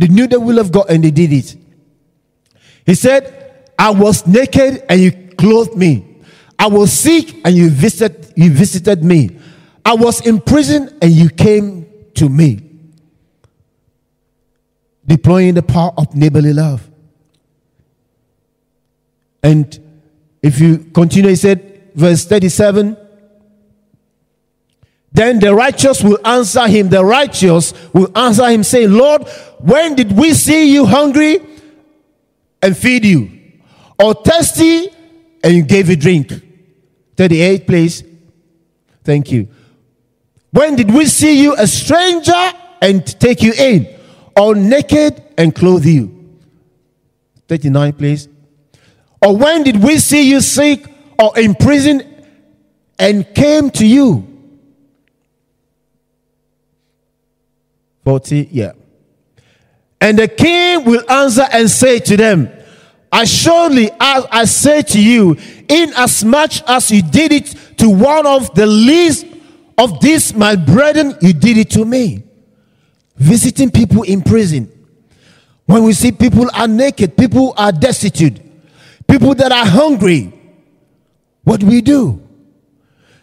they 0.00 0.08
knew 0.08 0.26
the 0.26 0.40
will 0.40 0.58
of 0.58 0.72
God 0.72 0.86
and 0.88 1.04
they 1.04 1.10
did 1.10 1.30
it. 1.30 1.56
He 2.86 2.94
said, 2.94 3.64
I 3.78 3.90
was 3.90 4.26
naked 4.26 4.82
and 4.88 4.98
you 4.98 5.12
clothed 5.36 5.76
me. 5.76 6.22
I 6.58 6.68
was 6.68 6.90
sick 6.90 7.36
and 7.44 7.54
you 7.54 7.68
visited, 7.68 8.32
you 8.34 8.50
visited 8.50 9.04
me. 9.04 9.38
I 9.84 9.94
was 9.94 10.26
in 10.26 10.40
prison 10.40 10.98
and 11.02 11.10
you 11.10 11.28
came 11.28 11.86
to 12.14 12.30
me. 12.30 12.69
Deploying 15.10 15.54
the 15.54 15.62
power 15.62 15.90
of 15.98 16.14
neighborly 16.14 16.52
love. 16.52 16.88
And 19.42 19.76
if 20.40 20.60
you 20.60 20.78
continue, 20.94 21.30
he 21.30 21.36
said, 21.36 21.90
verse 21.96 22.24
37 22.24 22.96
then 25.12 25.40
the 25.40 25.52
righteous 25.52 26.04
will 26.04 26.24
answer 26.24 26.68
him, 26.68 26.88
the 26.88 27.04
righteous 27.04 27.74
will 27.92 28.16
answer 28.16 28.48
him, 28.48 28.62
saying, 28.62 28.92
Lord, 28.92 29.28
when 29.58 29.96
did 29.96 30.12
we 30.12 30.34
see 30.34 30.72
you 30.72 30.86
hungry 30.86 31.40
and 32.62 32.76
feed 32.76 33.04
you? 33.04 33.30
Or 33.98 34.14
thirsty 34.14 34.88
and 35.42 35.52
you 35.52 35.62
gave 35.62 35.88
you 35.88 35.96
drink? 35.96 36.32
38, 37.16 37.66
please. 37.66 38.04
Thank 39.02 39.32
you. 39.32 39.48
When 40.52 40.76
did 40.76 40.92
we 40.92 41.06
see 41.06 41.42
you 41.42 41.56
a 41.56 41.66
stranger 41.66 42.52
and 42.80 43.04
take 43.20 43.42
you 43.42 43.52
in? 43.52 43.99
Or 44.40 44.54
naked 44.54 45.22
and 45.36 45.54
clothe 45.54 45.84
you? 45.84 46.38
39, 47.46 47.92
please. 47.92 48.26
Or 49.20 49.36
when 49.36 49.64
did 49.64 49.82
we 49.82 49.98
see 49.98 50.30
you 50.30 50.40
sick 50.40 50.86
or 51.18 51.38
in 51.38 51.54
prison 51.54 52.24
and 52.98 53.34
came 53.34 53.68
to 53.72 53.86
you? 53.86 54.26
40, 58.04 58.48
yeah. 58.50 58.72
And 60.00 60.18
the 60.18 60.28
king 60.28 60.86
will 60.86 61.02
answer 61.10 61.44
and 61.52 61.70
say 61.70 61.98
to 61.98 62.16
them, 62.16 62.50
Assuredly, 63.12 63.90
as 64.00 64.24
I 64.30 64.46
say 64.46 64.80
to 64.80 65.02
you, 65.02 65.36
inasmuch 65.68 66.66
as 66.66 66.90
you 66.90 67.02
did 67.02 67.32
it 67.32 67.54
to 67.76 67.90
one 67.90 68.26
of 68.26 68.54
the 68.54 68.64
least 68.64 69.26
of 69.76 70.00
these, 70.00 70.32
my 70.32 70.56
brethren, 70.56 71.14
you 71.20 71.34
did 71.34 71.58
it 71.58 71.68
to 71.72 71.84
me. 71.84 72.22
Visiting 73.20 73.70
people 73.70 74.02
in 74.02 74.22
prison. 74.22 74.68
When 75.66 75.84
we 75.84 75.92
see 75.92 76.10
people 76.10 76.50
are 76.52 76.66
naked, 76.66 77.16
people 77.16 77.54
are 77.56 77.70
destitute, 77.70 78.40
people 79.06 79.36
that 79.36 79.52
are 79.52 79.64
hungry, 79.64 80.32
what 81.44 81.60
do 81.60 81.66
we 81.66 81.80
do? 81.80 82.20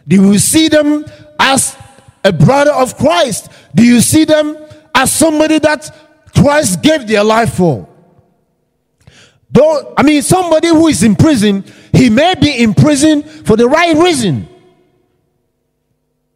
Do 0.06 0.30
we 0.30 0.38
see 0.38 0.68
them 0.68 1.04
as 1.38 1.76
a 2.24 2.32
brother 2.32 2.72
of 2.72 2.96
Christ? 2.96 3.50
Do 3.74 3.84
you 3.84 4.00
see 4.00 4.24
them 4.24 4.56
as 4.94 5.12
somebody 5.12 5.58
that 5.58 5.90
Christ 6.34 6.82
gave 6.82 7.06
their 7.06 7.24
life 7.24 7.54
for. 7.54 7.88
Though, 9.50 9.94
I 9.96 10.02
mean, 10.02 10.22
somebody 10.22 10.68
who 10.68 10.88
is 10.88 11.02
in 11.02 11.16
prison, 11.16 11.64
he 11.92 12.10
may 12.10 12.34
be 12.34 12.62
in 12.62 12.74
prison 12.74 13.22
for 13.22 13.56
the 13.56 13.68
right 13.68 13.96
reason. 13.96 14.48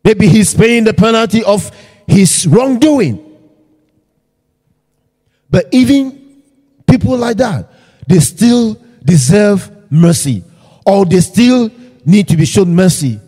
Maybe 0.04 0.28
he's 0.28 0.54
paying 0.54 0.84
the 0.84 0.94
penalty 0.94 1.44
of 1.44 1.70
his 2.06 2.46
wrongdoing. 2.46 3.21
But 5.52 5.68
even 5.70 6.42
people 6.88 7.16
like 7.16 7.36
that, 7.36 7.70
they 8.08 8.18
still 8.18 8.80
deserve 9.04 9.70
mercy, 9.90 10.42
or 10.84 11.04
they 11.04 11.20
still 11.20 11.70
need 12.04 12.26
to 12.28 12.36
be 12.36 12.46
shown 12.46 12.74
mercy. 12.74 13.20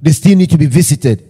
They 0.00 0.10
still 0.10 0.36
need 0.36 0.50
to 0.50 0.58
be 0.58 0.66
visited. 0.66 1.24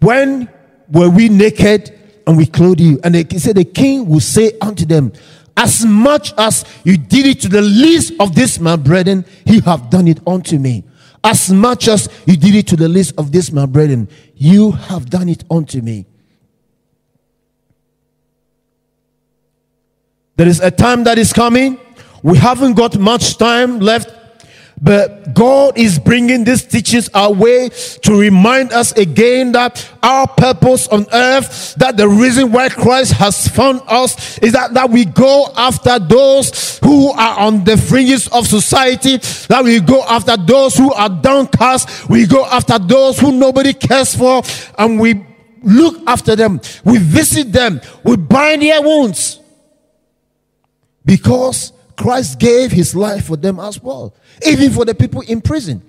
When 0.00 0.48
were 0.92 1.08
we 1.08 1.28
naked 1.30 1.98
and 2.26 2.36
we 2.36 2.46
clothed 2.46 2.80
you? 2.80 3.00
And 3.02 3.14
he 3.16 3.38
said, 3.38 3.56
The 3.56 3.64
king 3.64 4.06
will 4.06 4.20
say 4.20 4.52
unto 4.60 4.84
them, 4.84 5.12
As 5.56 5.84
much 5.84 6.34
as 6.36 6.64
you 6.84 6.98
did 6.98 7.26
it 7.26 7.40
to 7.40 7.48
the 7.48 7.62
least 7.62 8.12
of 8.20 8.34
this, 8.34 8.60
my 8.60 8.76
brethren, 8.76 9.24
you 9.46 9.62
have 9.62 9.88
done 9.90 10.06
it 10.06 10.20
unto 10.26 10.58
me. 10.58 10.84
As 11.24 11.50
much 11.50 11.88
as 11.88 12.08
you 12.26 12.36
did 12.36 12.54
it 12.54 12.66
to 12.68 12.76
the 12.76 12.88
least 12.88 13.14
of 13.18 13.32
this, 13.32 13.50
my 13.50 13.66
brethren, 13.66 14.08
you 14.36 14.72
have 14.72 15.08
done 15.10 15.28
it 15.28 15.44
unto 15.50 15.80
me. 15.80 16.06
There 20.36 20.48
is 20.48 20.60
a 20.60 20.70
time 20.70 21.04
that 21.04 21.18
is 21.18 21.32
coming. 21.32 21.78
We 22.22 22.38
haven't 22.38 22.74
got 22.74 22.98
much 22.98 23.38
time 23.38 23.80
left 23.80 24.16
but 24.80 25.32
God 25.32 25.78
is 25.78 25.98
bringing 25.98 26.44
these 26.44 26.62
teachings 26.62 27.08
our 27.14 27.32
way 27.32 27.70
to 28.02 28.20
remind 28.20 28.72
us 28.72 28.92
again 28.92 29.52
that 29.52 29.88
our 30.02 30.26
purpose 30.26 30.86
on 30.88 31.06
earth, 31.12 31.74
that 31.76 31.96
the 31.96 32.06
reason 32.06 32.52
why 32.52 32.68
Christ 32.68 33.12
has 33.12 33.48
found 33.48 33.80
us 33.86 34.38
is 34.38 34.52
that, 34.52 34.74
that 34.74 34.90
we 34.90 35.06
go 35.06 35.46
after 35.56 35.98
those 35.98 36.78
who 36.80 37.10
are 37.12 37.38
on 37.40 37.64
the 37.64 37.78
fringes 37.78 38.28
of 38.28 38.46
society, 38.46 39.16
that 39.48 39.64
we 39.64 39.80
go 39.80 40.04
after 40.04 40.36
those 40.36 40.76
who 40.76 40.92
are 40.92 41.08
downcast, 41.08 42.10
we 42.10 42.26
go 42.26 42.44
after 42.44 42.78
those 42.78 43.18
who 43.18 43.32
nobody 43.32 43.72
cares 43.72 44.14
for, 44.14 44.42
and 44.76 45.00
we 45.00 45.24
look 45.62 46.02
after 46.06 46.36
them, 46.36 46.60
we 46.84 46.98
visit 46.98 47.50
them, 47.50 47.80
we 48.04 48.16
bind 48.16 48.60
their 48.60 48.82
wounds. 48.82 49.40
Because 51.06 51.72
Christ 51.96 52.38
gave 52.38 52.72
his 52.72 52.94
life 52.94 53.26
for 53.26 53.36
them 53.36 53.58
as 53.58 53.82
well, 53.82 54.14
even 54.46 54.70
for 54.70 54.84
the 54.84 54.94
people 54.94 55.22
in 55.22 55.40
prison. 55.40 55.82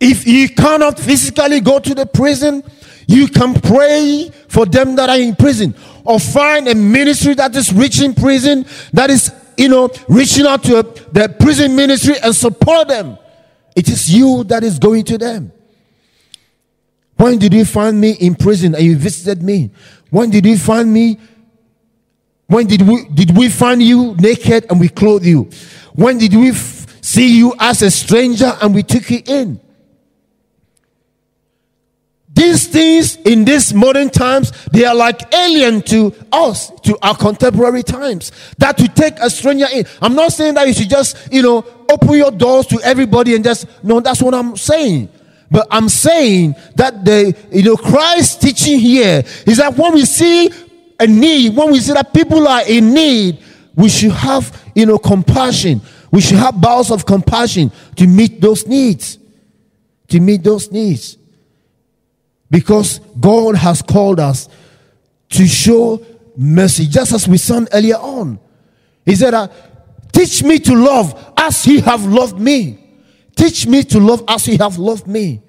If 0.00 0.26
you 0.26 0.48
cannot 0.50 0.98
physically 0.98 1.60
go 1.60 1.78
to 1.78 1.94
the 1.94 2.04
prison, 2.04 2.62
you 3.06 3.28
can 3.28 3.54
pray 3.54 4.30
for 4.48 4.66
them 4.66 4.94
that 4.96 5.08
are 5.08 5.18
in 5.18 5.34
prison 5.34 5.74
or 6.04 6.20
find 6.20 6.68
a 6.68 6.74
ministry 6.74 7.34
that 7.34 7.56
is 7.56 7.72
reaching 7.72 8.14
prison, 8.14 8.66
that 8.92 9.10
is, 9.10 9.32
you 9.56 9.68
know, 9.68 9.88
reaching 10.08 10.46
out 10.46 10.62
to 10.64 10.82
the 11.12 11.34
prison 11.40 11.74
ministry 11.74 12.16
and 12.22 12.34
support 12.34 12.88
them. 12.88 13.16
It 13.74 13.88
is 13.88 14.12
you 14.12 14.44
that 14.44 14.62
is 14.62 14.78
going 14.78 15.04
to 15.04 15.18
them. 15.18 15.52
When 17.16 17.38
did 17.38 17.52
you 17.54 17.64
find 17.64 18.00
me 18.00 18.12
in 18.12 18.34
prison 18.34 18.74
and 18.74 18.84
you 18.84 18.96
visited 18.96 19.42
me? 19.42 19.70
When 20.10 20.30
did 20.30 20.46
you 20.46 20.56
find 20.56 20.92
me 20.92 21.18
when 22.48 22.66
did 22.66 22.82
we 22.82 23.04
did 23.04 23.36
we 23.36 23.48
find 23.50 23.82
you 23.82 24.14
naked 24.16 24.66
and 24.70 24.80
we 24.80 24.88
clothed 24.88 25.26
you? 25.26 25.50
When 25.94 26.18
did 26.18 26.34
we 26.34 26.50
f- 26.50 26.86
see 27.02 27.36
you 27.36 27.54
as 27.58 27.82
a 27.82 27.90
stranger 27.90 28.56
and 28.60 28.74
we 28.74 28.82
took 28.82 29.08
you 29.10 29.22
in? 29.26 29.60
These 32.30 32.68
things 32.68 33.16
in 33.16 33.44
these 33.44 33.74
modern 33.74 34.08
times, 34.10 34.52
they 34.72 34.84
are 34.84 34.94
like 34.94 35.34
alien 35.34 35.82
to 35.82 36.14
us, 36.32 36.70
to 36.82 36.96
our 37.02 37.16
contemporary 37.16 37.82
times. 37.82 38.32
That 38.58 38.78
to 38.78 38.88
take 38.88 39.14
a 39.20 39.28
stranger 39.28 39.66
in. 39.72 39.84
I'm 40.00 40.14
not 40.14 40.32
saying 40.32 40.54
that 40.54 40.68
you 40.68 40.72
should 40.72 40.88
just, 40.88 41.32
you 41.32 41.42
know, 41.42 41.64
open 41.90 42.14
your 42.14 42.30
doors 42.30 42.66
to 42.68 42.80
everybody 42.82 43.34
and 43.34 43.42
just, 43.42 43.66
no, 43.82 43.98
that's 44.00 44.22
what 44.22 44.34
I'm 44.34 44.56
saying. 44.56 45.08
But 45.50 45.66
I'm 45.70 45.88
saying 45.88 46.54
that 46.76 47.04
the, 47.04 47.36
you 47.50 47.64
know, 47.64 47.76
Christ 47.76 48.40
teaching 48.40 48.78
here 48.78 49.24
is 49.44 49.56
that 49.56 49.76
when 49.76 49.94
we 49.94 50.04
see 50.04 50.50
a 51.00 51.06
need, 51.06 51.56
when 51.56 51.70
we 51.70 51.80
see 51.80 51.92
that 51.92 52.12
people 52.12 52.46
are 52.46 52.62
in 52.66 52.92
need, 52.92 53.38
we 53.74 53.88
should 53.88 54.12
have, 54.12 54.64
you 54.74 54.86
know, 54.86 54.98
compassion. 54.98 55.80
We 56.10 56.20
should 56.20 56.38
have 56.38 56.60
bowels 56.60 56.90
of 56.90 57.06
compassion 57.06 57.70
to 57.96 58.06
meet 58.06 58.40
those 58.40 58.66
needs. 58.66 59.18
to 60.08 60.20
meet 60.20 60.42
those 60.42 60.72
needs. 60.72 61.16
Because 62.50 62.98
God 63.20 63.54
has 63.56 63.82
called 63.82 64.20
us 64.20 64.48
to 65.30 65.46
show 65.46 66.04
mercy, 66.36 66.86
just 66.86 67.12
as 67.12 67.28
we 67.28 67.36
sang 67.36 67.68
earlier 67.72 67.96
on. 67.96 68.38
He 69.04 69.14
said, 69.14 69.34
uh, 69.34 69.48
Teach 70.12 70.42
me 70.42 70.58
to 70.60 70.74
love 70.74 71.32
as 71.36 71.62
He 71.62 71.80
have 71.80 72.04
loved 72.06 72.40
me. 72.40 72.78
Teach 73.36 73.66
me 73.66 73.84
to 73.84 74.00
love 74.00 74.24
as 74.26 74.46
He 74.46 74.56
have 74.56 74.78
loved 74.78 75.06
me. 75.06 75.42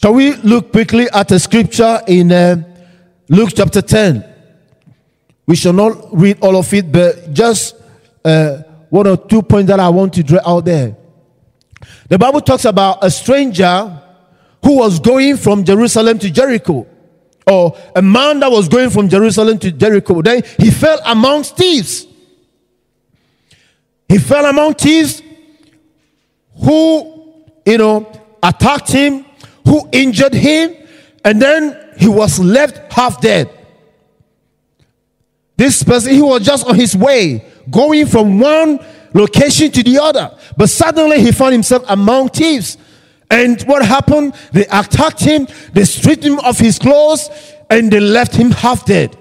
Shall 0.00 0.14
we 0.14 0.34
look 0.36 0.72
quickly 0.72 1.08
at 1.12 1.30
a 1.32 1.38
scripture 1.38 2.00
in 2.06 2.30
uh, 2.30 2.62
Luke 3.28 3.50
chapter 3.54 3.80
10? 3.80 4.24
We 5.46 5.56
shall 5.56 5.72
not 5.72 5.96
read 6.12 6.38
all 6.40 6.56
of 6.56 6.72
it, 6.74 6.90
but 6.90 7.32
just 7.32 7.76
uh, 8.24 8.58
one 8.90 9.06
or 9.06 9.16
two 9.16 9.42
points 9.42 9.68
that 9.68 9.80
I 9.80 9.88
want 9.88 10.14
to 10.14 10.22
draw 10.22 10.40
out 10.46 10.64
there. 10.64 10.96
The 12.08 12.18
Bible 12.18 12.40
talks 12.40 12.64
about 12.64 12.98
a 13.02 13.10
stranger 13.10 14.02
who 14.62 14.78
was 14.78 14.98
going 14.98 15.36
from 15.36 15.64
Jerusalem 15.64 16.18
to 16.18 16.30
Jericho, 16.30 16.86
or 17.46 17.76
a 17.94 18.02
man 18.02 18.40
that 18.40 18.50
was 18.50 18.68
going 18.68 18.90
from 18.90 19.08
Jerusalem 19.08 19.58
to 19.60 19.70
Jericho. 19.70 20.22
Then 20.22 20.42
he 20.58 20.70
fell 20.70 21.00
amongst 21.04 21.56
thieves. 21.56 22.06
He 24.08 24.18
fell 24.18 24.46
among 24.46 24.74
thieves 24.74 25.22
who, 26.62 27.44
you 27.64 27.78
know, 27.78 28.10
attacked 28.42 28.90
him, 28.90 29.25
who 29.66 29.86
injured 29.92 30.32
him, 30.32 30.74
and 31.24 31.42
then 31.42 31.94
he 31.98 32.08
was 32.08 32.38
left 32.38 32.92
half 32.92 33.20
dead. 33.20 33.50
This 35.56 35.82
person, 35.82 36.12
he 36.12 36.22
was 36.22 36.42
just 36.42 36.66
on 36.66 36.74
his 36.74 36.96
way, 36.96 37.44
going 37.70 38.06
from 38.06 38.38
one 38.38 38.78
location 39.12 39.70
to 39.72 39.82
the 39.82 39.98
other. 39.98 40.36
But 40.56 40.70
suddenly 40.70 41.20
he 41.20 41.32
found 41.32 41.52
himself 41.52 41.84
among 41.88 42.28
thieves. 42.28 42.78
And 43.30 43.60
what 43.62 43.84
happened? 43.84 44.34
They 44.52 44.66
attacked 44.66 45.20
him, 45.20 45.48
they 45.72 45.84
stripped 45.84 46.24
him 46.24 46.38
of 46.40 46.58
his 46.58 46.78
clothes, 46.78 47.28
and 47.68 47.90
they 47.90 48.00
left 48.00 48.36
him 48.36 48.52
half 48.52 48.84
dead, 48.84 49.16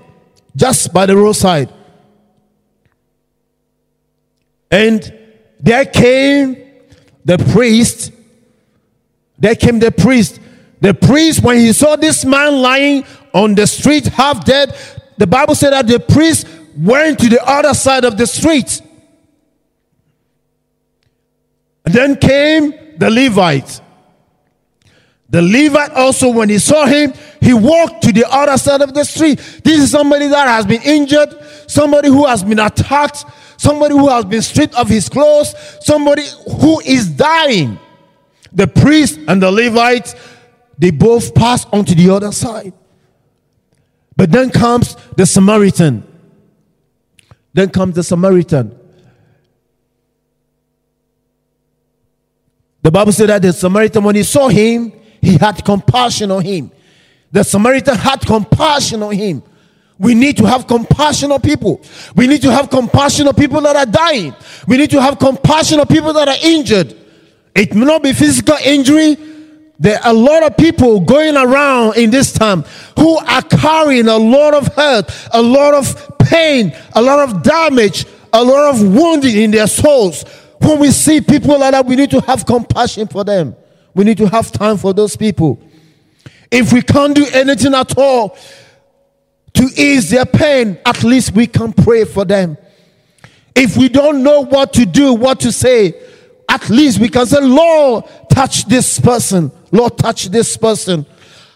just 0.55 0.93
by 0.93 1.05
the 1.05 1.17
roadside. 1.17 1.73
And 4.69 5.11
there 5.59 5.85
came 5.85 6.57
the 7.23 7.37
priest. 7.37 8.11
There 9.37 9.55
came 9.55 9.79
the 9.79 9.91
priest. 9.91 10.39
The 10.81 10.93
priest, 10.93 11.43
when 11.43 11.57
he 11.57 11.73
saw 11.73 11.95
this 11.95 12.25
man 12.25 12.61
lying 12.61 13.05
on 13.33 13.55
the 13.55 13.67
street, 13.67 14.07
half 14.07 14.45
dead, 14.45 14.75
the 15.17 15.27
Bible 15.27 15.55
said 15.55 15.71
that 15.71 15.87
the 15.87 15.99
priest 15.99 16.47
went 16.77 17.19
to 17.19 17.29
the 17.29 17.43
other 17.43 17.73
side 17.73 18.05
of 18.05 18.17
the 18.17 18.27
street. 18.27 18.81
And 21.85 21.93
then 21.93 22.15
came 22.17 22.97
the 22.97 23.09
Levite. 23.09 23.81
The 25.29 25.41
Levite 25.41 25.91
also, 25.91 26.29
when 26.29 26.49
he 26.49 26.59
saw 26.59 26.85
him, 26.85 27.13
he 27.41 27.53
walked 27.53 28.03
to 28.03 28.11
the 28.11 28.25
other 28.29 28.57
side 28.57 28.81
of 28.81 28.93
the 28.93 29.03
street. 29.03 29.37
This 29.63 29.81
is 29.81 29.91
somebody 29.91 30.27
that 30.27 30.47
has 30.47 30.65
been 30.65 30.81
injured, 30.81 31.29
somebody 31.67 32.09
who 32.09 32.25
has 32.25 32.43
been 32.43 32.59
attacked, 32.59 33.25
somebody 33.57 33.93
who 33.93 34.09
has 34.09 34.25
been 34.25 34.41
stripped 34.41 34.75
of 34.75 34.87
his 34.87 35.09
clothes, 35.09 35.53
somebody 35.81 36.23
who 36.61 36.79
is 36.81 37.09
dying. 37.09 37.79
The 38.55 38.67
priest 38.67 39.19
and 39.27 39.41
the 39.41 39.51
Levite, 39.51 40.15
they 40.77 40.89
both 40.89 41.35
pass 41.35 41.65
on 41.65 41.85
to 41.85 41.93
the 41.93 42.09
other 42.09 42.31
side. 42.31 42.73
But 44.17 44.31
then 44.31 44.49
comes 44.49 44.95
the 45.15 45.25
Samaritan. 45.25 46.03
Then 47.53 47.69
comes 47.69 47.95
the 47.95 48.03
Samaritan. 48.03 48.79
The 52.81 52.91
Bible 52.91 53.11
said 53.11 53.29
that 53.29 53.41
the 53.41 53.51
Samaritan, 53.51 54.03
when 54.03 54.15
he 54.15 54.23
saw 54.23 54.47
him, 54.47 54.93
he 55.21 55.37
had 55.37 55.63
compassion 55.65 56.31
on 56.31 56.43
him. 56.43 56.71
The 57.31 57.43
Samaritan 57.43 57.95
had 57.95 58.21
compassion 58.21 59.03
on 59.03 59.13
him. 59.13 59.43
We 59.97 60.13
need 60.13 60.37
to 60.37 60.45
have 60.45 60.67
compassion 60.67 61.31
on 61.31 61.41
people. 61.41 61.81
We 62.15 62.27
need 62.27 62.41
to 62.43 62.51
have 62.51 62.69
compassion 62.69 63.27
on 63.27 63.33
people 63.33 63.61
that 63.61 63.75
are 63.75 63.85
dying. 63.85 64.35
We 64.67 64.77
need 64.77 64.91
to 64.91 65.01
have 65.01 65.17
compassion 65.19 65.79
on 65.79 65.87
people 65.87 66.13
that 66.13 66.27
are 66.27 66.37
injured. 66.41 66.95
It 67.55 67.73
may 67.73 67.85
not 67.85 68.03
be 68.03 68.13
physical 68.13 68.57
injury. 68.63 69.17
There 69.79 69.97
are 70.03 70.11
a 70.11 70.13
lot 70.13 70.43
of 70.43 70.57
people 70.57 70.99
going 70.99 71.35
around 71.35 71.97
in 71.97 72.09
this 72.09 72.31
time 72.31 72.63
who 72.97 73.17
are 73.17 73.41
carrying 73.41 74.07
a 74.07 74.17
lot 74.17 74.53
of 74.53 74.67
hurt, 74.73 75.11
a 75.33 75.41
lot 75.41 75.73
of 75.73 76.17
pain, 76.19 76.75
a 76.93 77.01
lot 77.01 77.27
of 77.27 77.43
damage, 77.43 78.05
a 78.31 78.43
lot 78.43 78.73
of 78.73 78.81
wounding 78.81 79.37
in 79.37 79.51
their 79.51 79.67
souls 79.67 80.23
when 80.65 80.79
we 80.79 80.91
see 80.91 81.21
people 81.21 81.59
like 81.59 81.71
that, 81.71 81.85
we 81.85 81.95
need 81.95 82.11
to 82.11 82.21
have 82.21 82.45
compassion 82.45 83.07
for 83.07 83.23
them. 83.23 83.55
We 83.93 84.03
need 84.03 84.17
to 84.17 84.27
have 84.27 84.51
time 84.51 84.77
for 84.77 84.93
those 84.93 85.15
people. 85.15 85.61
If 86.51 86.73
we 86.73 86.81
can't 86.81 87.15
do 87.15 87.25
anything 87.33 87.73
at 87.73 87.97
all 87.97 88.37
to 89.53 89.63
ease 89.77 90.09
their 90.09 90.25
pain, 90.25 90.77
at 90.85 91.03
least 91.03 91.33
we 91.33 91.47
can 91.47 91.71
pray 91.73 92.03
for 92.03 92.25
them. 92.25 92.57
If 93.53 93.77
we 93.77 93.89
don't 93.89 94.23
know 94.23 94.41
what 94.41 94.73
to 94.73 94.85
do, 94.85 95.13
what 95.13 95.39
to 95.41 95.51
say, 95.51 95.93
at 96.65 96.71
least 96.71 96.99
we 96.99 97.09
can 97.09 97.27
say, 97.27 97.39
Lord, 97.41 98.05
touch 98.29 98.65
this 98.65 98.99
person. 98.99 99.51
Lord, 99.71 99.97
touch 99.97 100.25
this 100.25 100.57
person. 100.57 101.05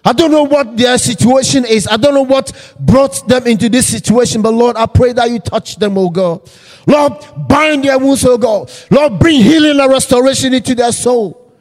I 0.06 0.14
don't 0.14 0.32
know 0.32 0.44
what 0.44 0.78
their 0.78 0.98
situation 1.00 1.66
is. 1.66 1.88
I 1.88 1.98
don't 1.98 2.14
know 2.14 2.22
what 2.22 2.76
brought 2.80 3.28
them 3.28 3.48
into 3.48 3.70
this 3.70 3.88
situation, 3.88 4.42
but 4.44 4.54
Lord, 4.54 4.78
I 4.78 4.86
pray 4.86 5.14
that 5.14 5.30
you 5.30 5.40
touch 5.40 5.78
them, 5.78 5.98
oh 5.98 6.10
God. 6.10 6.48
Lord, 6.86 7.14
bind 7.48 7.86
their 7.86 7.98
wounds, 7.98 8.24
oh 8.24 8.38
God. 8.38 8.72
Lord, 8.92 9.18
bring 9.20 9.42
healing 9.42 9.80
and 9.80 9.92
restoration 9.92 10.54
into 10.54 10.76
their 10.76 10.92
soul. 10.92 11.54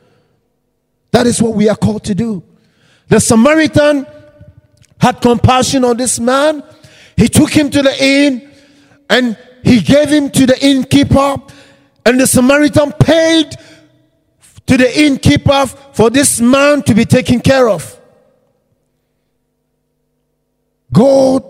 That 1.10 1.26
is 1.26 1.40
what 1.40 1.54
we 1.54 1.70
are 1.70 1.76
called 1.76 2.04
to 2.04 2.14
do. 2.14 2.42
The 3.08 3.18
Samaritan 3.18 4.06
had 5.00 5.22
compassion 5.22 5.84
on 5.84 5.96
this 5.96 6.20
man. 6.20 6.62
He 7.16 7.28
took 7.28 7.50
him 7.50 7.70
to 7.70 7.82
the 7.82 8.04
inn 8.04 8.50
and 9.08 9.38
he 9.64 9.80
gave 9.80 10.10
him 10.10 10.30
to 10.30 10.46
the 10.46 10.64
innkeeper. 10.64 11.36
And 12.08 12.18
the 12.18 12.26
Samaritan 12.26 12.92
paid 12.92 13.54
to 14.66 14.78
the 14.78 14.98
innkeeper 14.98 15.66
for 15.66 16.08
this 16.08 16.40
man 16.40 16.82
to 16.84 16.94
be 16.94 17.04
taken 17.04 17.38
care 17.38 17.68
of. 17.68 18.00
God 20.90 21.44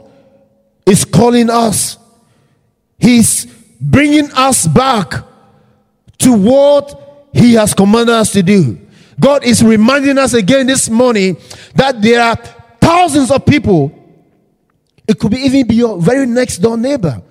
is 0.85 1.05
calling 1.05 1.49
us. 1.49 1.97
He's 2.99 3.47
bringing 3.81 4.33
us 4.33 4.67
back 4.67 5.15
to 6.19 6.33
what 6.33 7.29
He 7.33 7.55
has 7.55 7.73
commanded 7.73 8.17
us 8.17 8.33
to 8.33 8.43
do. 8.43 8.81
God 9.21 9.45
is 9.45 9.63
reminding 9.63 10.19
us 10.19 10.35
again 10.35 10.67
this 10.67 10.91
morning 10.91 11.37
that 11.77 12.03
there 12.03 12.21
are 12.21 12.35
thousands 12.81 13.31
of 13.31 13.47
people. 13.47 13.95
It 15.07 15.21
could 15.21 15.31
be 15.31 15.39
even 15.39 15.69
be 15.69 15.77
your 15.77 16.01
very 16.01 16.27
next 16.27 16.59
door 16.59 16.77
neighbor. 16.77 17.23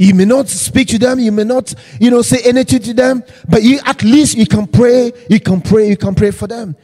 You 0.00 0.14
may 0.14 0.24
not 0.24 0.48
speak 0.48 0.88
to 0.88 0.98
them, 0.98 1.18
you 1.18 1.30
may 1.30 1.44
not, 1.44 1.74
you 2.00 2.10
know, 2.10 2.22
say 2.22 2.38
anything 2.46 2.80
to 2.80 2.94
them, 2.94 3.22
but 3.46 3.62
you 3.62 3.80
at 3.84 4.02
least 4.02 4.34
you 4.34 4.46
can 4.46 4.66
pray, 4.66 5.12
you 5.28 5.38
can 5.38 5.60
pray, 5.60 5.90
you 5.90 5.96
can 5.98 6.14
pray 6.14 6.30
for 6.30 6.46
them. 6.46 6.74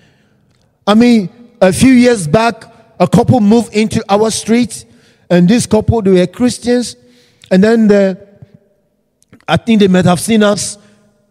I 0.87 0.93
mean, 0.93 1.31
a 1.59 1.73
few 1.73 1.93
years 1.93 2.29
back, 2.29 2.65
a 3.01 3.09
couple 3.09 3.41
moved 3.41 3.73
into 3.73 4.05
our 4.11 4.31
street, 4.31 4.85
and 5.31 5.49
this 5.49 5.65
couple 5.65 6.03
they 6.03 6.11
were 6.11 6.27
Christians, 6.27 6.95
and 7.51 7.65
then 7.65 7.89
the, 7.89 8.21
I 9.49 9.57
think 9.57 9.81
they 9.81 9.89
might 9.89 10.05
have 10.05 10.21
seen 10.21 10.43
us, 10.43 10.77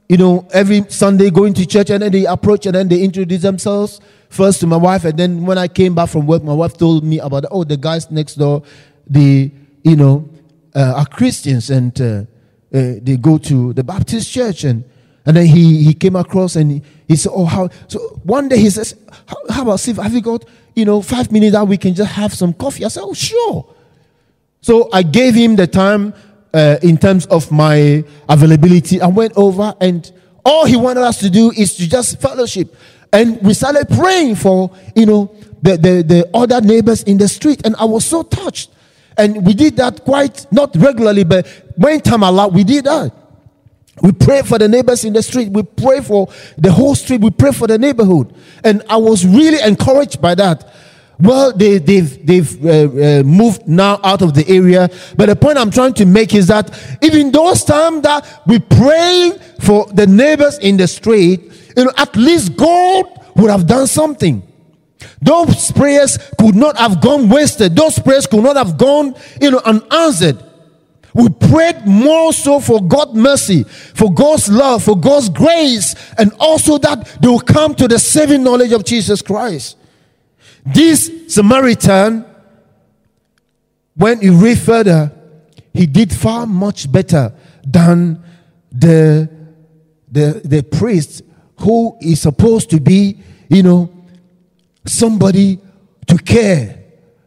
you 0.10 0.17
know, 0.17 0.48
every 0.52 0.89
Sunday 0.89 1.30
going 1.30 1.54
to 1.54 1.67
church, 1.67 1.91
and 1.91 2.02
then 2.02 2.12
they 2.12 2.26
approach 2.26 2.65
and 2.65 2.74
then 2.74 2.88
they 2.88 3.04
introduce 3.04 3.43
themselves 3.43 4.02
first 4.30 4.60
to 4.62 4.65
my 4.65 4.78
wife, 4.78 5.06
and 5.06 5.19
then 5.19 5.45
when 5.45 5.60
I 5.60 5.67
came 5.67 5.93
back 5.93 6.10
from 6.10 6.26
work, 6.26 6.43
my 6.43 6.54
wife 6.54 6.76
told 6.76 7.04
me 7.04 7.19
about 7.19 7.45
oh 7.52 7.63
the 7.63 7.78
guys 7.78 8.10
next 8.10 8.39
door, 8.39 8.63
the 9.08 9.52
you 9.84 9.95
know 9.95 10.28
are 10.80 11.06
Christians 11.06 11.70
and 11.70 12.00
uh, 12.02 12.06
uh, 12.06 12.24
they 12.72 13.18
go 13.20 13.38
to 13.38 13.74
the 13.74 13.84
Baptist 13.84 14.32
church 14.32 14.64
and. 14.64 14.84
And 15.28 15.36
then 15.36 15.48
he, 15.48 15.84
he 15.84 15.96
came 15.96 16.16
across 16.16 16.56
and 16.56 16.70
he, 16.70 16.82
he 17.08 17.16
said, 17.16 17.32
Oh, 17.34 17.46
how? 17.46 17.70
So 17.88 17.98
one 18.22 18.48
day 18.48 18.60
he 18.60 18.70
says, 18.70 18.94
How, 19.28 19.38
how 19.50 19.62
about, 19.64 19.80
Steve, 19.80 19.98
have 19.98 20.14
you 20.14 20.22
got 20.22 20.46
you 20.76 20.84
know, 20.84 21.02
five 21.02 21.32
minutes 21.32 21.54
that 21.54 21.68
we 21.68 21.78
can 21.78 21.96
just 21.96 22.12
have 22.12 22.34
some 22.34 22.54
coffee. 22.54 22.86
I 22.86 22.90
said, 22.90 23.04
oh, 23.04 23.14
sure. 23.14 23.74
So 24.62 24.90
I 24.92 25.04
gave 25.04 25.34
him 25.34 25.56
the 25.56 25.68
time 25.68 26.14
uh, 26.54 26.78
in 26.84 26.98
terms 26.98 27.26
of 27.28 27.52
my 27.52 28.04
availability. 28.28 29.02
I 29.02 29.08
went 29.08 29.34
over 29.38 29.74
and 29.80 30.12
all 30.44 30.66
he 30.66 30.76
wanted 30.76 31.04
us 31.04 31.20
to 31.20 31.30
do 31.30 31.52
is 31.52 31.76
to 31.78 31.90
just 31.90 32.20
fellowship. 32.22 32.76
And 33.14 33.42
we 33.42 33.54
started 33.54 33.88
praying 33.90 34.36
for, 34.36 34.76
you 34.96 35.06
know, 35.06 35.36
the, 35.62 35.78
the, 35.78 36.04
the 36.04 36.30
other 36.34 36.60
neighbors 36.60 37.04
in 37.04 37.18
the 37.18 37.28
street. 37.28 37.66
And 37.66 37.76
I 37.78 37.86
was 37.86 38.06
so 38.06 38.22
touched. 38.22 38.72
And 39.17 39.45
we 39.45 39.54
did 39.54 39.78
that 39.78 40.04
quite, 40.04 40.45
not 40.51 40.75
regularly, 40.75 41.23
but 41.23 41.47
when 41.75 42.01
time 42.01 42.23
allowed, 42.23 42.54
we 42.54 42.63
did 42.63 42.86
that. 42.86 43.12
We 44.01 44.12
pray 44.12 44.41
for 44.41 44.58
the 44.58 44.67
neighbors 44.67 45.06
in 45.06 45.13
the 45.13 45.23
street. 45.23 45.49
We 45.51 45.63
pray 45.63 46.01
for 46.01 46.28
the 46.58 46.71
whole 46.71 46.95
street. 46.95 47.21
We 47.21 47.32
pray 47.32 47.51
for 47.51 47.65
the 47.65 47.78
neighborhood. 47.78 48.36
And 48.63 48.84
I 48.89 48.97
was 48.97 49.25
really 49.25 49.62
encouraged 49.62 50.21
by 50.21 50.36
that. 50.36 50.69
well, 51.19 51.54
they, 51.54 51.78
they've, 51.78 52.25
they've 52.25 52.65
uh, 52.65 52.69
uh, 52.69 53.23
moved 53.23 53.67
now 53.67 53.99
out 54.04 54.21
of 54.21 54.34
the 54.34 54.47
area. 54.49 54.89
But 55.15 55.28
the 55.28 55.36
point 55.36 55.58
I'm 55.58 55.71
trying 55.71 55.93
to 55.95 56.06
make 56.06 56.34
is 56.34 56.47
that 56.47 56.78
even 57.01 57.32
those 57.32 57.63
times 57.63 58.01
that 58.01 58.41
we 58.45 58.60
pray 58.60 59.38
for 59.62 59.86
the 59.93 60.08
neighbors 60.08 60.60
in 60.60 60.78
the 60.78 60.88
street, 60.88 61.51
you 61.78 61.86
know, 61.86 61.91
at 61.97 62.15
least 62.15 62.56
God 62.58 63.06
would 63.36 63.49
have 63.49 63.67
done 63.67 63.88
something. 63.88 64.44
Those 65.22 65.72
prayers 65.72 66.18
could 66.39 66.56
not 66.56 66.78
have 66.78 67.02
gone 67.02 67.30
wasted. 67.30 67.76
Those 67.76 68.00
prayers 68.00 68.28
could 68.28 68.44
not 68.44 68.56
have 68.56 68.78
gone, 68.78 69.15
you 69.41 69.52
know, 69.52 69.62
unanswered. 69.63 70.44
We 71.13 71.30
prayed 71.30 71.86
more 71.86 72.34
so 72.34 72.60
for 72.60 72.86
God's 72.86 73.13
mercy, 73.13 73.63
for 73.63 74.13
God's 74.13 74.50
love, 74.50 74.84
for 74.84 74.98
God's 74.98 75.30
grace, 75.30 75.96
and 76.18 76.34
also 76.39 76.78
that 76.80 77.06
they 77.22 77.30
will 77.30 77.39
come 77.39 77.74
to 77.76 77.88
the 77.88 77.98
saving 77.98 78.44
knowledge 78.44 78.74
of 78.74 78.84
Jesus 78.84 79.22
Christ. 79.22 79.78
This 80.65 81.10
Samaritan, 81.30 82.26
when 83.96 84.20
he 84.20 84.30
read 84.30 84.60
further, 84.60 85.12
he 85.74 85.86
did 85.86 86.13
far 86.13 86.46
much 86.46 86.91
better 86.91 87.34
than 87.65 88.22
the, 88.72 89.30
the, 90.12 90.41
the 90.44 90.63
priest 90.63 91.22
who 91.62 91.98
is 92.02 92.22
supposed 92.22 92.70
to 92.72 92.82
be, 92.82 93.18
you 93.50 93.63
know, 93.63 93.89
somebody 94.86 95.60
to 96.08 96.17
care 96.17 96.84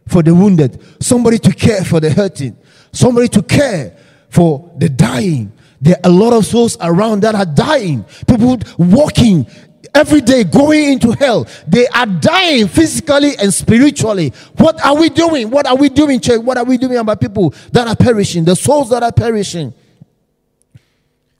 for 0.06 0.22
the 0.22 0.34
wounded, 0.34 0.82
somebody 1.02 1.38
to 1.38 1.52
care 1.52 1.84
for 1.84 2.00
the 2.00 2.10
hurting, 2.10 2.56
somebody 2.92 3.28
to 3.28 3.42
care 3.42 3.96
for 4.30 4.72
the 4.78 4.88
dying. 4.88 5.52
There 5.80 5.96
are 5.96 6.10
a 6.10 6.12
lot 6.12 6.32
of 6.32 6.44
souls 6.44 6.76
around 6.80 7.20
that 7.20 7.34
are 7.34 7.46
dying. 7.46 8.04
People 8.26 8.58
walking 8.78 9.46
every 9.94 10.20
day 10.20 10.44
going 10.44 10.92
into 10.92 11.12
hell. 11.12 11.46
They 11.66 11.86
are 11.88 12.06
dying 12.06 12.68
physically 12.68 13.32
and 13.40 13.52
spiritually. 13.52 14.32
What 14.56 14.84
are 14.84 14.96
we 14.96 15.08
doing? 15.08 15.50
What 15.50 15.66
are 15.66 15.76
we 15.76 15.88
doing, 15.88 16.20
church? 16.20 16.40
What 16.40 16.58
are 16.58 16.64
we 16.64 16.78
doing 16.78 16.96
about 16.96 17.20
people 17.20 17.54
that 17.72 17.86
are 17.86 17.96
perishing? 17.96 18.44
The 18.44 18.56
souls 18.56 18.90
that 18.90 19.02
are 19.02 19.12
perishing. 19.12 19.72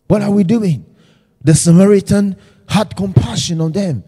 What 0.07 0.23
are 0.23 0.31
we 0.31 0.45
doing? 0.45 0.85
The 1.43 1.55
Samaritan 1.55 2.37
had 2.69 2.97
compassion 2.97 3.61
on 3.61 3.73
them. 3.73 4.05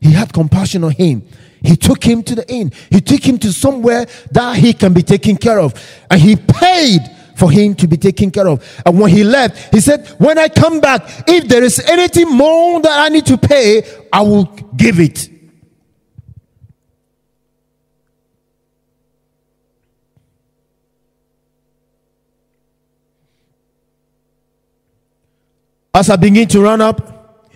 He 0.00 0.12
had 0.12 0.32
compassion 0.32 0.84
on 0.84 0.92
him. 0.92 1.26
He 1.62 1.76
took 1.76 2.04
him 2.04 2.22
to 2.24 2.34
the 2.34 2.48
inn. 2.48 2.72
He 2.90 3.00
took 3.00 3.22
him 3.22 3.38
to 3.38 3.52
somewhere 3.52 4.06
that 4.30 4.56
he 4.56 4.72
can 4.72 4.92
be 4.92 5.02
taken 5.02 5.36
care 5.36 5.58
of. 5.58 5.74
And 6.10 6.20
he 6.20 6.36
paid 6.36 7.00
for 7.36 7.50
him 7.50 7.74
to 7.76 7.86
be 7.86 7.96
taken 7.96 8.30
care 8.30 8.48
of. 8.48 8.82
And 8.84 8.98
when 8.98 9.10
he 9.10 9.24
left, 9.24 9.74
he 9.74 9.80
said, 9.80 10.06
When 10.18 10.38
I 10.38 10.48
come 10.48 10.80
back, 10.80 11.02
if 11.26 11.48
there 11.48 11.62
is 11.62 11.78
anything 11.80 12.30
more 12.30 12.80
that 12.80 12.98
I 12.98 13.08
need 13.08 13.26
to 13.26 13.36
pay, 13.36 13.82
I 14.12 14.22
will 14.22 14.44
give 14.76 15.00
it. 15.00 15.30
As 25.92 26.10
I 26.10 26.16
begin 26.16 26.46
to 26.48 26.60
run 26.60 26.82
up 26.82 27.50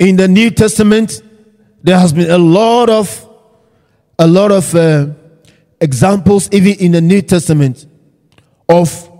in 0.00 0.16
the 0.16 0.26
New 0.26 0.50
Testament, 0.50 1.22
there 1.82 1.98
has 1.98 2.12
been 2.12 2.30
a 2.30 2.38
lot 2.38 2.90
of 2.90 3.26
a 4.18 4.26
lot 4.26 4.50
of 4.50 4.74
uh, 4.74 5.06
examples, 5.80 6.48
even 6.52 6.72
in 6.74 6.92
the 6.92 7.00
New 7.00 7.22
Testament, 7.22 7.86
of 8.68 9.10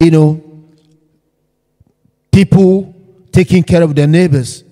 you 0.00 0.10
know 0.10 0.42
people 2.30 2.94
taking 3.32 3.62
care 3.62 3.82
of 3.82 3.94
their 3.94 4.06
neighbors. 4.06 4.64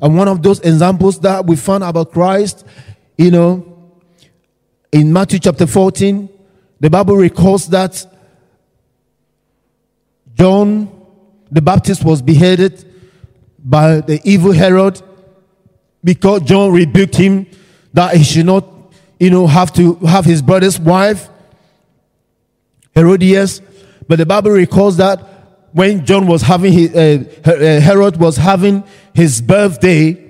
And 0.00 0.16
one 0.16 0.28
of 0.28 0.42
those 0.42 0.60
examples 0.60 1.20
that 1.20 1.46
we 1.46 1.56
found 1.56 1.84
about 1.84 2.12
Christ, 2.12 2.66
you 3.16 3.30
know, 3.30 3.92
in 4.92 5.12
Matthew 5.12 5.38
chapter 5.38 5.66
14, 5.66 6.28
the 6.80 6.90
Bible 6.90 7.16
records 7.16 7.68
that 7.68 8.06
John 10.34 10.90
the 11.50 11.62
Baptist 11.62 12.04
was 12.04 12.20
beheaded 12.20 12.93
by 13.64 14.00
the 14.00 14.20
evil 14.24 14.52
Herod 14.52 15.00
because 16.02 16.42
John 16.42 16.72
rebuked 16.72 17.16
him 17.16 17.46
that 17.94 18.16
he 18.16 18.22
should 18.22 18.46
not, 18.46 18.66
you 19.18 19.30
know, 19.30 19.46
have 19.46 19.72
to 19.74 19.94
have 19.96 20.24
his 20.24 20.42
brother's 20.42 20.78
wife, 20.78 21.28
Herodias. 22.94 23.62
But 24.06 24.18
the 24.18 24.26
Bible 24.26 24.50
records 24.50 24.98
that 24.98 25.18
when 25.72 26.04
John 26.04 26.26
was 26.26 26.42
having 26.42 26.72
his, 26.72 26.94
uh, 26.94 27.24
uh, 27.44 27.80
Herod 27.80 28.18
was 28.18 28.36
having 28.36 28.84
his 29.14 29.40
birthday, 29.40 30.20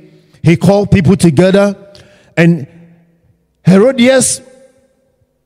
he 0.42 0.56
called 0.56 0.90
people 0.90 1.16
together, 1.16 1.76
and 2.36 2.68
Herodias' 3.66 4.40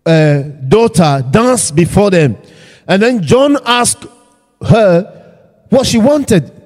uh, 0.05 0.43
daughter 0.69 1.25
danced 1.31 1.75
before 1.75 2.11
them. 2.11 2.37
And 2.87 3.03
then 3.03 3.23
John 3.23 3.57
asked 3.65 4.07
her 4.67 5.47
what 5.71 5.87
she 5.87 5.99
wanted. 5.99 6.58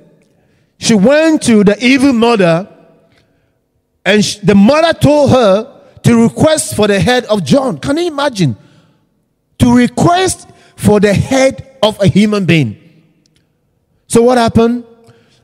She 0.83 0.95
went 0.95 1.43
to 1.43 1.63
the 1.63 1.77
evil 1.79 2.13
mother 2.13 2.69
and 4.05 4.21
the 4.43 4.57
mother 4.57 4.93
told 4.93 5.31
her 5.31 5.81
to 6.03 6.23
request 6.25 6.75
for 6.75 6.89
the 6.89 6.99
head 6.99 7.25
of 7.27 7.45
John. 7.45 7.79
Can 7.79 7.99
you 7.99 8.09
imagine? 8.09 8.57
To 9.61 9.77
request 9.77 10.49
for 10.75 10.99
the 10.99 11.15
head 11.15 11.77
of 11.85 12.03
a 12.03 12.09
human 12.09 12.47
being. 12.47 13.05
So 14.09 14.23
what 14.23 14.39
happened? 14.39 14.85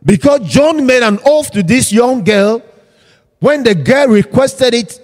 Because 0.04 0.40
John 0.40 0.84
made 0.84 1.04
an 1.04 1.20
oath 1.24 1.52
to 1.52 1.62
this 1.62 1.92
young 1.92 2.24
girl, 2.24 2.60
when 3.38 3.62
the 3.62 3.76
girl 3.76 4.08
requested 4.08 4.74
it, 4.74 5.00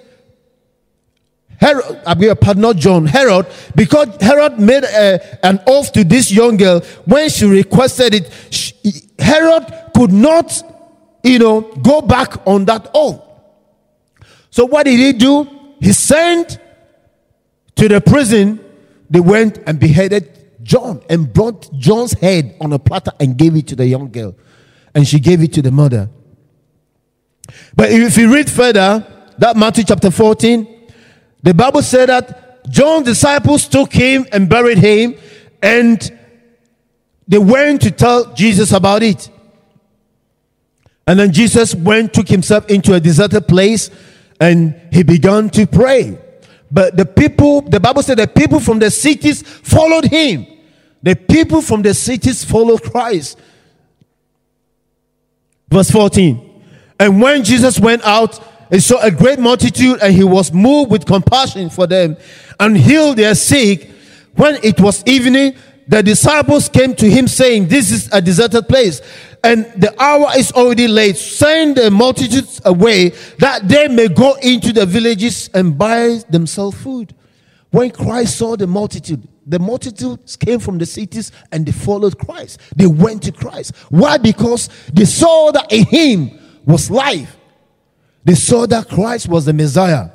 Herod, 1.58 2.02
I 2.04 2.14
beg 2.14 2.40
pardon, 2.40 2.62
not 2.62 2.74
John, 2.74 3.06
Herod, 3.06 3.46
because 3.76 4.08
Herod 4.20 4.58
made 4.58 4.82
a, 4.82 5.46
an 5.46 5.60
oath 5.64 5.92
to 5.92 6.02
this 6.02 6.32
young 6.32 6.56
girl, 6.56 6.80
when 7.04 7.28
she 7.28 7.46
requested 7.46 8.14
it, 8.14 8.32
she, 8.50 8.74
Herod 9.16 9.83
could 9.94 10.12
not, 10.12 10.62
you 11.22 11.38
know, 11.38 11.60
go 11.60 12.02
back 12.02 12.46
on 12.46 12.64
that 12.66 12.90
oath. 12.94 13.22
So 14.50 14.64
what 14.66 14.84
did 14.84 14.98
he 14.98 15.12
do? 15.12 15.48
He 15.80 15.92
sent 15.92 16.58
to 17.76 17.88
the 17.88 18.00
prison. 18.00 18.60
They 19.10 19.20
went 19.20 19.58
and 19.66 19.78
beheaded 19.78 20.30
John 20.62 21.02
and 21.10 21.32
brought 21.32 21.72
John's 21.78 22.12
head 22.12 22.56
on 22.60 22.72
a 22.72 22.78
platter 22.78 23.12
and 23.20 23.36
gave 23.36 23.56
it 23.56 23.66
to 23.68 23.76
the 23.76 23.86
young 23.86 24.10
girl. 24.10 24.34
And 24.94 25.06
she 25.06 25.20
gave 25.20 25.42
it 25.42 25.52
to 25.54 25.62
the 25.62 25.70
mother. 25.70 26.08
But 27.76 27.90
if 27.90 28.16
you 28.16 28.32
read 28.32 28.48
further, 28.50 29.06
that 29.38 29.56
Matthew 29.56 29.84
chapter 29.84 30.10
14, 30.10 30.92
the 31.42 31.52
Bible 31.52 31.82
said 31.82 32.08
that 32.08 32.70
John's 32.70 33.06
disciples 33.06 33.68
took 33.68 33.92
him 33.92 34.26
and 34.32 34.48
buried 34.48 34.78
him, 34.78 35.16
and 35.62 36.18
they 37.28 37.38
went 37.38 37.82
to 37.82 37.90
tell 37.90 38.32
Jesus 38.34 38.72
about 38.72 39.02
it. 39.02 39.28
And 41.06 41.18
then 41.18 41.32
Jesus 41.32 41.74
went, 41.74 42.14
took 42.14 42.28
himself 42.28 42.68
into 42.70 42.94
a 42.94 43.00
deserted 43.00 43.46
place 43.46 43.90
and 44.40 44.74
he 44.90 45.02
began 45.02 45.50
to 45.50 45.66
pray. 45.66 46.18
But 46.70 46.96
the 46.96 47.06
people, 47.06 47.60
the 47.60 47.78
Bible 47.78 48.02
said 48.02 48.18
the 48.18 48.26
people 48.26 48.58
from 48.58 48.78
the 48.78 48.90
cities 48.90 49.42
followed 49.42 50.06
him. 50.06 50.46
The 51.02 51.14
people 51.14 51.60
from 51.60 51.82
the 51.82 51.92
cities 51.94 52.44
followed 52.44 52.82
Christ. 52.82 53.38
Verse 55.68 55.90
14. 55.90 56.62
And 56.98 57.20
when 57.20 57.44
Jesus 57.44 57.78
went 57.78 58.02
out, 58.04 58.42
he 58.70 58.80
saw 58.80 59.00
a 59.02 59.10
great 59.10 59.38
multitude 59.38 59.98
and 60.02 60.14
he 60.14 60.24
was 60.24 60.52
moved 60.52 60.90
with 60.90 61.04
compassion 61.04 61.68
for 61.68 61.86
them 61.86 62.16
and 62.58 62.76
healed 62.76 63.18
their 63.18 63.34
sick. 63.34 63.90
When 64.34 64.58
it 64.64 64.80
was 64.80 65.04
evening, 65.06 65.54
the 65.86 66.02
disciples 66.02 66.68
came 66.68 66.94
to 66.96 67.08
him 67.08 67.28
saying, 67.28 67.68
This 67.68 67.92
is 67.92 68.08
a 68.12 68.22
deserted 68.22 68.68
place 68.68 69.02
and 69.44 69.66
the 69.76 69.94
hour 70.02 70.28
is 70.36 70.50
already 70.52 70.88
late. 70.88 71.16
Send 71.18 71.76
the 71.76 71.90
multitudes 71.90 72.62
away 72.64 73.10
that 73.38 73.68
they 73.68 73.88
may 73.88 74.08
go 74.08 74.34
into 74.42 74.72
the 74.72 74.86
villages 74.86 75.50
and 75.52 75.76
buy 75.76 76.20
themselves 76.30 76.82
food. 76.82 77.14
When 77.70 77.90
Christ 77.90 78.38
saw 78.38 78.56
the 78.56 78.66
multitude, 78.66 79.28
the 79.46 79.58
multitudes 79.58 80.36
came 80.36 80.60
from 80.60 80.78
the 80.78 80.86
cities 80.86 81.30
and 81.52 81.66
they 81.66 81.72
followed 81.72 82.18
Christ. 82.18 82.58
They 82.74 82.86
went 82.86 83.22
to 83.24 83.32
Christ. 83.32 83.76
Why? 83.90 84.16
Because 84.16 84.70
they 84.90 85.04
saw 85.04 85.50
that 85.52 85.70
in 85.70 85.84
him 85.84 86.38
was 86.64 86.90
life. 86.90 87.36
They 88.24 88.36
saw 88.36 88.64
that 88.66 88.88
Christ 88.88 89.28
was 89.28 89.44
the 89.44 89.52
Messiah. 89.52 90.08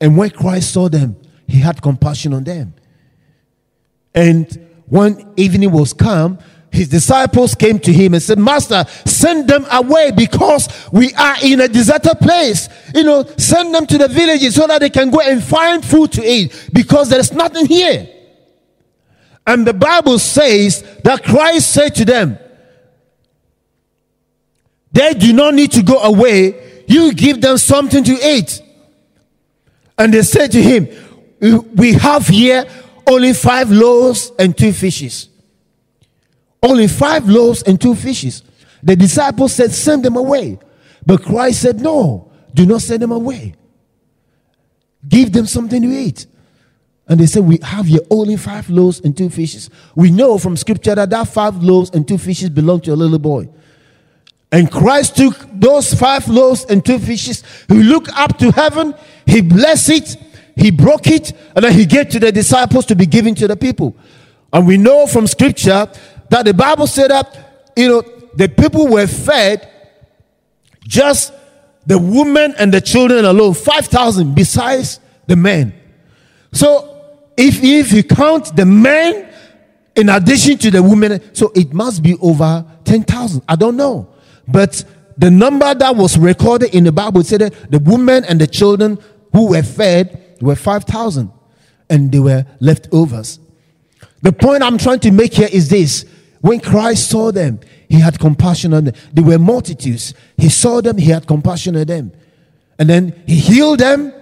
And 0.00 0.16
when 0.16 0.30
Christ 0.30 0.72
saw 0.72 0.88
them, 0.88 1.16
he 1.46 1.60
had 1.60 1.80
compassion 1.80 2.34
on 2.34 2.42
them. 2.42 2.74
And 4.12 4.66
when 4.86 5.32
evening 5.36 5.70
was 5.70 5.92
come, 5.92 6.40
his 6.76 6.88
disciples 6.88 7.54
came 7.54 7.78
to 7.80 7.92
him 7.92 8.12
and 8.12 8.22
said, 8.22 8.38
Master, 8.38 8.84
send 9.06 9.48
them 9.48 9.66
away 9.72 10.10
because 10.10 10.68
we 10.92 11.12
are 11.14 11.36
in 11.42 11.62
a 11.62 11.68
deserted 11.68 12.18
place. 12.20 12.68
You 12.94 13.02
know, 13.02 13.24
send 13.38 13.74
them 13.74 13.86
to 13.86 13.96
the 13.96 14.08
villages 14.08 14.54
so 14.54 14.66
that 14.66 14.80
they 14.80 14.90
can 14.90 15.10
go 15.10 15.20
and 15.20 15.42
find 15.42 15.82
food 15.82 16.12
to 16.12 16.22
eat 16.22 16.68
because 16.74 17.08
there's 17.08 17.32
nothing 17.32 17.64
here. 17.64 18.06
And 19.46 19.66
the 19.66 19.72
Bible 19.72 20.18
says 20.18 20.82
that 21.02 21.24
Christ 21.24 21.72
said 21.72 21.94
to 21.94 22.04
them, 22.04 22.38
They 24.92 25.14
do 25.14 25.32
not 25.32 25.54
need 25.54 25.72
to 25.72 25.82
go 25.82 25.98
away. 26.00 26.84
You 26.86 27.14
give 27.14 27.40
them 27.40 27.56
something 27.56 28.04
to 28.04 28.12
eat. 28.22 28.60
And 29.96 30.12
they 30.12 30.22
said 30.22 30.52
to 30.52 30.62
him, 30.62 30.88
We 31.74 31.94
have 31.94 32.26
here 32.26 32.66
only 33.06 33.32
five 33.32 33.70
loaves 33.70 34.30
and 34.38 34.56
two 34.56 34.72
fishes. 34.72 35.30
Only 36.62 36.88
five 36.88 37.28
loaves 37.28 37.62
and 37.62 37.80
two 37.80 37.94
fishes. 37.94 38.42
The 38.82 38.96
disciples 38.96 39.52
said, 39.52 39.72
Send 39.72 40.04
them 40.04 40.16
away. 40.16 40.58
But 41.04 41.22
Christ 41.22 41.62
said, 41.62 41.80
No, 41.80 42.30
do 42.54 42.66
not 42.66 42.82
send 42.82 43.02
them 43.02 43.12
away. 43.12 43.54
Give 45.08 45.32
them 45.32 45.46
something 45.46 45.82
to 45.82 45.88
eat. 45.88 46.26
And 47.08 47.20
they 47.20 47.26
said, 47.26 47.44
We 47.44 47.58
have 47.62 47.86
here 47.86 48.00
only 48.10 48.36
five 48.36 48.68
loaves 48.68 49.00
and 49.00 49.16
two 49.16 49.30
fishes. 49.30 49.70
We 49.94 50.10
know 50.10 50.38
from 50.38 50.56
scripture 50.56 50.94
that 50.94 51.10
that 51.10 51.28
five 51.28 51.62
loaves 51.62 51.90
and 51.90 52.06
two 52.06 52.18
fishes 52.18 52.50
belong 52.50 52.80
to 52.82 52.92
a 52.92 52.96
little 52.96 53.18
boy. 53.18 53.48
And 54.50 54.70
Christ 54.70 55.16
took 55.16 55.46
those 55.52 55.92
five 55.92 56.28
loaves 56.28 56.64
and 56.64 56.84
two 56.84 56.98
fishes. 56.98 57.42
He 57.68 57.82
looked 57.82 58.10
up 58.10 58.38
to 58.38 58.50
heaven, 58.52 58.94
he 59.26 59.40
blessed 59.40 59.90
it, 59.90 60.16
he 60.56 60.70
broke 60.70 61.08
it, 61.08 61.32
and 61.54 61.64
then 61.64 61.72
he 61.72 61.84
gave 61.84 62.08
to 62.10 62.20
the 62.20 62.32
disciples 62.32 62.86
to 62.86 62.94
be 62.94 63.06
given 63.06 63.34
to 63.36 63.48
the 63.48 63.56
people. 63.56 63.96
And 64.52 64.66
we 64.66 64.78
know 64.78 65.06
from 65.06 65.26
scripture 65.26 65.90
that 66.30 66.44
the 66.44 66.54
Bible 66.54 66.86
said 66.86 67.10
that, 67.10 67.72
you 67.76 67.88
know, 67.88 68.02
the 68.34 68.48
people 68.48 68.88
were 68.88 69.06
fed 69.06 69.70
just 70.80 71.32
the 71.86 71.98
women 71.98 72.54
and 72.58 72.72
the 72.72 72.80
children 72.80 73.24
alone, 73.24 73.54
5,000 73.54 74.34
besides 74.34 75.00
the 75.26 75.36
men. 75.36 75.72
So 76.52 76.96
if, 77.36 77.62
if 77.62 77.92
you 77.92 78.02
count 78.02 78.54
the 78.56 78.66
men 78.66 79.32
in 79.94 80.08
addition 80.08 80.58
to 80.58 80.70
the 80.70 80.82
women, 80.82 81.34
so 81.34 81.52
it 81.54 81.72
must 81.72 82.02
be 82.02 82.16
over 82.20 82.64
10,000. 82.84 83.42
I 83.48 83.56
don't 83.56 83.76
know. 83.76 84.08
But 84.46 84.84
the 85.16 85.30
number 85.30 85.74
that 85.74 85.96
was 85.96 86.18
recorded 86.18 86.74
in 86.74 86.84
the 86.84 86.92
Bible 86.92 87.22
said 87.22 87.40
that 87.40 87.70
the 87.70 87.78
women 87.78 88.24
and 88.24 88.40
the 88.40 88.46
children 88.46 88.98
who 89.32 89.50
were 89.50 89.62
fed 89.62 90.36
were 90.40 90.56
5,000 90.56 91.30
and 91.88 92.12
they 92.12 92.18
were 92.18 92.44
leftovers. 92.60 93.38
The 94.22 94.32
point 94.32 94.62
I'm 94.62 94.78
trying 94.78 95.00
to 95.00 95.10
make 95.10 95.34
here 95.34 95.48
is 95.50 95.68
this 95.68 96.04
when 96.46 96.60
Christ 96.60 97.10
saw 97.10 97.32
them, 97.32 97.58
he 97.88 97.98
had 97.98 98.20
compassion 98.20 98.72
on 98.72 98.84
them. 98.84 98.94
They 99.12 99.20
were 99.20 99.36
multitudes. 99.36 100.14
He 100.36 100.48
saw 100.48 100.80
them, 100.80 100.96
he 100.96 101.10
had 101.10 101.26
compassion 101.26 101.76
on 101.76 101.86
them. 101.86 102.12
And 102.78 102.88
then 102.88 103.20
he 103.26 103.34
healed 103.34 103.80
them 103.80 104.12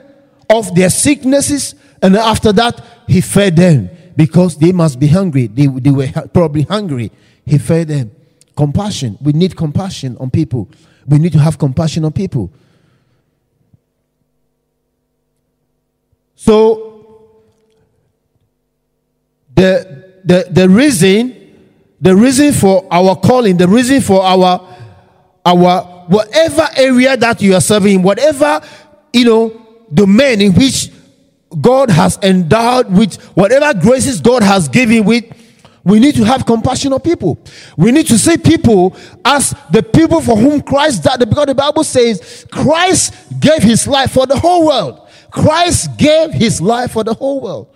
of 0.48 0.74
their 0.74 0.88
sicknesses. 0.88 1.74
And 2.00 2.16
after 2.16 2.50
that, 2.54 2.82
he 3.06 3.20
fed 3.20 3.56
them 3.56 3.90
because 4.16 4.56
they 4.56 4.72
must 4.72 4.98
be 4.98 5.06
hungry. 5.06 5.48
They, 5.48 5.66
they 5.66 5.90
were 5.90 6.08
probably 6.32 6.62
hungry. 6.62 7.12
He 7.44 7.58
fed 7.58 7.88
them. 7.88 8.10
Compassion. 8.56 9.18
We 9.20 9.34
need 9.34 9.54
compassion 9.54 10.16
on 10.18 10.30
people. 10.30 10.70
We 11.06 11.18
need 11.18 11.32
to 11.32 11.40
have 11.40 11.58
compassion 11.58 12.06
on 12.06 12.12
people. 12.12 12.50
So, 16.36 17.28
the, 19.54 20.20
the, 20.24 20.46
the 20.50 20.70
reason, 20.70 21.43
the 22.04 22.14
reason 22.14 22.52
for 22.52 22.86
our 22.90 23.16
calling, 23.16 23.56
the 23.56 23.66
reason 23.66 24.02
for 24.02 24.22
our, 24.22 24.60
our, 25.42 26.04
whatever 26.06 26.68
area 26.76 27.16
that 27.16 27.40
you 27.40 27.54
are 27.54 27.62
serving, 27.62 28.02
whatever, 28.02 28.60
you 29.14 29.24
know, 29.24 29.66
domain 29.92 30.42
in 30.42 30.52
which 30.52 30.90
God 31.62 31.88
has 31.88 32.18
endowed 32.22 32.94
with, 32.94 33.16
whatever 33.34 33.72
graces 33.80 34.20
God 34.20 34.42
has 34.42 34.68
given 34.68 35.06
with, 35.06 35.24
we 35.82 35.98
need 35.98 36.14
to 36.16 36.24
have 36.24 36.44
compassion 36.44 36.92
on 36.92 37.00
people. 37.00 37.38
We 37.78 37.90
need 37.90 38.06
to 38.08 38.18
see 38.18 38.36
people 38.36 38.94
as 39.24 39.54
the 39.70 39.82
people 39.82 40.20
for 40.20 40.36
whom 40.36 40.60
Christ 40.60 41.04
died. 41.04 41.20
Because 41.20 41.46
the 41.46 41.54
Bible 41.54 41.84
says 41.84 42.46
Christ 42.52 43.14
gave 43.40 43.62
his 43.62 43.88
life 43.88 44.10
for 44.10 44.26
the 44.26 44.38
whole 44.38 44.66
world. 44.66 45.08
Christ 45.30 45.96
gave 45.96 46.32
his 46.32 46.60
life 46.60 46.90
for 46.90 47.02
the 47.02 47.14
whole 47.14 47.40
world. 47.40 47.74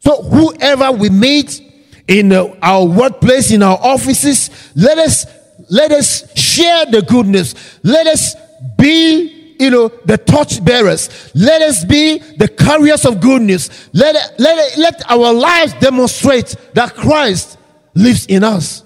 So 0.00 0.22
whoever 0.22 0.92
we 0.92 1.08
meet 1.08 1.71
in 2.08 2.32
uh, 2.32 2.54
our 2.62 2.84
workplace, 2.84 3.50
in 3.50 3.62
our 3.62 3.78
offices, 3.78 4.50
let 4.74 4.98
us 4.98 5.26
let 5.70 5.92
us 5.92 6.36
share 6.38 6.86
the 6.86 7.02
goodness. 7.02 7.54
Let 7.82 8.06
us 8.06 8.34
be 8.76 9.42
you 9.62 9.70
know, 9.70 9.88
the 10.04 10.18
torch 10.18 10.62
bearers. 10.64 11.30
Let 11.36 11.62
us 11.62 11.84
be 11.84 12.18
the 12.18 12.48
carriers 12.48 13.04
of 13.04 13.20
good 13.20 13.42
news. 13.42 13.70
Let, 13.92 14.38
let, 14.38 14.76
let 14.76 15.10
our 15.10 15.32
lives 15.32 15.74
demonstrate 15.74 16.56
that 16.74 16.94
Christ 16.94 17.58
lives 17.94 18.26
in 18.26 18.42
us. 18.42 18.82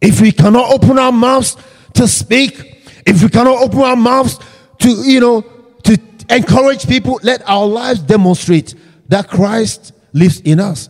If 0.00 0.20
we 0.20 0.32
cannot 0.32 0.72
open 0.72 0.98
our 0.98 1.12
mouths 1.12 1.56
to 1.94 2.08
speak, 2.08 2.82
if 3.06 3.22
we 3.22 3.28
cannot 3.28 3.62
open 3.62 3.80
our 3.80 3.96
mouths 3.96 4.40
to, 4.78 4.88
you 4.88 5.20
know, 5.20 5.42
to 5.84 5.98
encourage 6.28 6.88
people, 6.88 7.20
let 7.22 7.48
our 7.48 7.66
lives 7.66 8.00
demonstrate 8.00 8.74
that 9.08 9.28
Christ 9.28 9.92
lives 10.12 10.40
in 10.40 10.58
us. 10.58 10.88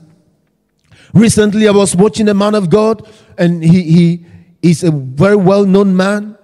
Recently, 1.12 1.68
I 1.68 1.72
was 1.72 1.96
watching 1.96 2.28
a 2.28 2.34
man 2.34 2.54
of 2.54 2.70
God, 2.70 3.08
and 3.38 3.62
he, 3.62 3.82
he 3.82 4.26
is 4.62 4.84
a 4.84 4.90
very 4.90 5.36
well 5.36 5.64
known 5.64 5.96
man 5.96 6.36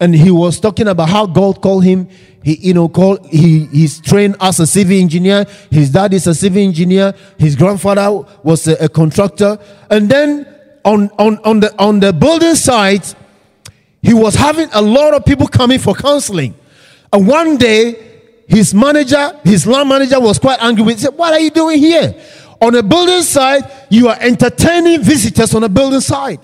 and 0.00 0.14
he 0.14 0.30
was 0.30 0.60
talking 0.60 0.88
about 0.88 1.08
how 1.08 1.26
God 1.26 1.62
called 1.62 1.84
him. 1.84 2.08
He, 2.42 2.56
you 2.56 2.74
know, 2.74 2.88
called 2.88 3.26
he 3.26 3.66
he's 3.66 4.00
trained 4.00 4.36
as 4.40 4.60
a 4.60 4.66
civil 4.66 4.96
engineer. 4.96 5.46
His 5.70 5.90
dad 5.90 6.12
is 6.12 6.26
a 6.26 6.34
civil 6.34 6.60
engineer. 6.60 7.14
His 7.38 7.56
grandfather 7.56 8.26
was 8.42 8.66
a, 8.66 8.84
a 8.84 8.88
contractor. 8.88 9.58
And 9.90 10.08
then 10.08 10.46
on 10.84 11.10
on 11.18 11.38
on 11.38 11.60
the 11.60 11.74
on 11.82 12.00
the 12.00 12.12
building 12.12 12.54
site, 12.54 13.14
he 14.02 14.12
was 14.12 14.34
having 14.34 14.68
a 14.72 14.82
lot 14.82 15.14
of 15.14 15.24
people 15.24 15.46
coming 15.46 15.78
for 15.78 15.94
counseling. 15.94 16.54
And 17.12 17.26
one 17.26 17.56
day, 17.56 18.20
his 18.46 18.74
manager, 18.74 19.40
his 19.44 19.66
land 19.66 19.88
manager, 19.88 20.20
was 20.20 20.38
quite 20.38 20.62
angry 20.62 20.84
with. 20.84 20.96
Him. 20.96 20.98
He 20.98 21.04
said, 21.04 21.16
"What 21.16 21.32
are 21.32 21.40
you 21.40 21.50
doing 21.50 21.78
here? 21.78 22.14
On 22.60 22.74
a 22.74 22.82
building 22.82 23.22
site, 23.22 23.64
you 23.94 24.08
are 24.08 24.16
entertaining 24.20 25.02
visitors 25.02 25.54
on 25.54 25.64
a 25.64 25.68
building 25.68 26.00
site. 26.00 26.40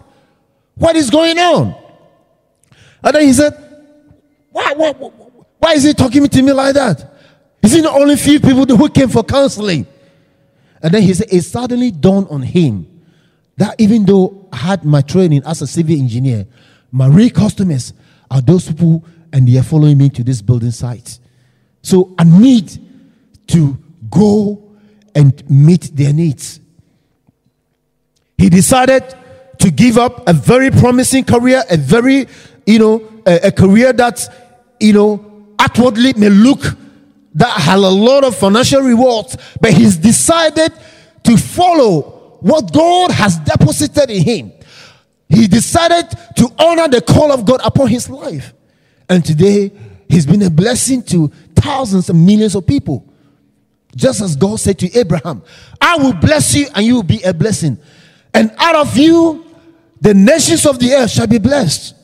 What 0.74 0.96
is 0.96 1.10
going 1.10 1.38
on?" 1.38 1.74
And 3.02 3.14
then 3.14 3.22
he 3.22 3.32
said, 3.32 3.52
why, 4.50 4.72
why, 4.74 4.92
why 4.92 5.72
is 5.74 5.84
he 5.84 5.94
talking 5.94 6.26
to 6.26 6.42
me 6.42 6.52
like 6.52 6.74
that? 6.74 7.12
Is 7.62 7.74
it 7.74 7.84
only 7.86 8.16
few 8.16 8.40
people 8.40 8.64
who 8.64 8.88
came 8.88 9.08
for 9.08 9.22
counseling? 9.22 9.86
And 10.82 10.92
then 10.92 11.02
he 11.02 11.14
said, 11.14 11.28
it 11.30 11.42
suddenly 11.42 11.90
dawned 11.90 12.28
on 12.30 12.42
him 12.42 12.86
that 13.56 13.78
even 13.78 14.04
though 14.04 14.48
I 14.52 14.56
had 14.56 14.84
my 14.84 15.02
training 15.02 15.42
as 15.44 15.60
a 15.62 15.66
civil 15.66 15.94
engineer, 15.94 16.46
my 16.90 17.06
real 17.06 17.30
customers 17.30 17.92
are 18.30 18.40
those 18.40 18.66
people 18.66 19.04
and 19.32 19.46
they 19.46 19.58
are 19.58 19.62
following 19.62 19.98
me 19.98 20.08
to 20.10 20.24
this 20.24 20.40
building 20.40 20.70
site. 20.70 21.18
So 21.82 22.14
I 22.18 22.24
need 22.24 22.78
to 23.48 23.78
go 24.10 24.62
and 25.14 25.48
meet 25.50 25.90
their 25.94 26.12
needs. 26.12 26.60
He 28.40 28.48
decided 28.48 29.04
to 29.58 29.70
give 29.70 29.98
up 29.98 30.26
a 30.26 30.32
very 30.32 30.70
promising 30.70 31.24
career, 31.24 31.62
a 31.70 31.76
very 31.76 32.26
you 32.70 32.78
know, 32.78 33.22
a, 33.26 33.48
a 33.48 33.52
career 33.52 33.92
that, 33.92 34.74
you 34.78 34.92
know, 34.92 35.46
outwardly 35.58 36.12
may 36.14 36.28
look 36.28 36.60
that 37.34 37.60
had 37.60 37.78
a 37.78 37.88
lot 37.88 38.24
of 38.24 38.36
financial 38.36 38.80
rewards, 38.80 39.36
but 39.60 39.72
he's 39.72 39.96
decided 39.96 40.72
to 41.24 41.36
follow 41.36 42.38
what 42.40 42.72
God 42.72 43.10
has 43.10 43.38
deposited 43.38 44.10
in 44.10 44.22
him. 44.22 44.52
He 45.28 45.46
decided 45.46 46.08
to 46.36 46.48
honor 46.58 46.88
the 46.88 47.00
call 47.00 47.30
of 47.30 47.44
God 47.44 47.60
upon 47.62 47.88
his 47.88 48.08
life. 48.08 48.52
And 49.08 49.24
today, 49.24 49.70
he's 50.08 50.26
been 50.26 50.42
a 50.42 50.50
blessing 50.50 51.02
to 51.04 51.28
thousands 51.54 52.08
and 52.08 52.24
millions 52.24 52.54
of 52.54 52.66
people. 52.66 53.04
Just 53.94 54.20
as 54.20 54.36
God 54.36 54.58
said 54.60 54.78
to 54.78 54.98
Abraham, 54.98 55.42
I 55.80 55.96
will 55.96 56.14
bless 56.14 56.54
you 56.54 56.68
and 56.74 56.86
you 56.86 56.94
will 56.94 57.02
be 57.02 57.20
a 57.22 57.34
blessing. 57.34 57.78
And 58.34 58.52
out 58.58 58.76
of 58.76 58.96
you, 58.96 59.44
the 60.00 60.14
nations 60.14 60.66
of 60.66 60.78
the 60.78 60.92
earth 60.94 61.10
shall 61.10 61.26
be 61.26 61.38
blessed. 61.38 61.94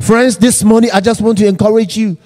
Friends, 0.00 0.36
this 0.36 0.62
morning 0.62 0.90
I 0.92 1.00
just 1.00 1.20
want 1.20 1.38
to 1.38 1.46
encourage 1.46 1.96
you 1.96 2.16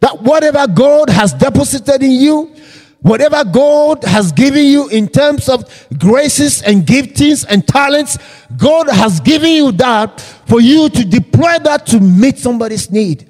that 0.00 0.22
whatever 0.22 0.66
God 0.66 1.08
has 1.10 1.32
deposited 1.32 2.02
in 2.02 2.12
you, 2.12 2.54
whatever 3.00 3.44
God 3.44 4.04
has 4.04 4.32
given 4.32 4.64
you 4.64 4.88
in 4.88 5.08
terms 5.08 5.48
of 5.48 5.64
graces 5.98 6.62
and 6.62 6.84
giftings 6.84 7.44
and 7.48 7.66
talents, 7.66 8.18
God 8.56 8.88
has 8.88 9.20
given 9.20 9.50
you 9.50 9.72
that 9.72 10.20
for 10.46 10.60
you 10.60 10.88
to 10.88 11.04
deploy 11.04 11.58
that 11.60 11.86
to 11.86 12.00
meet 12.00 12.38
somebody's 12.38 12.90
need. 12.90 13.26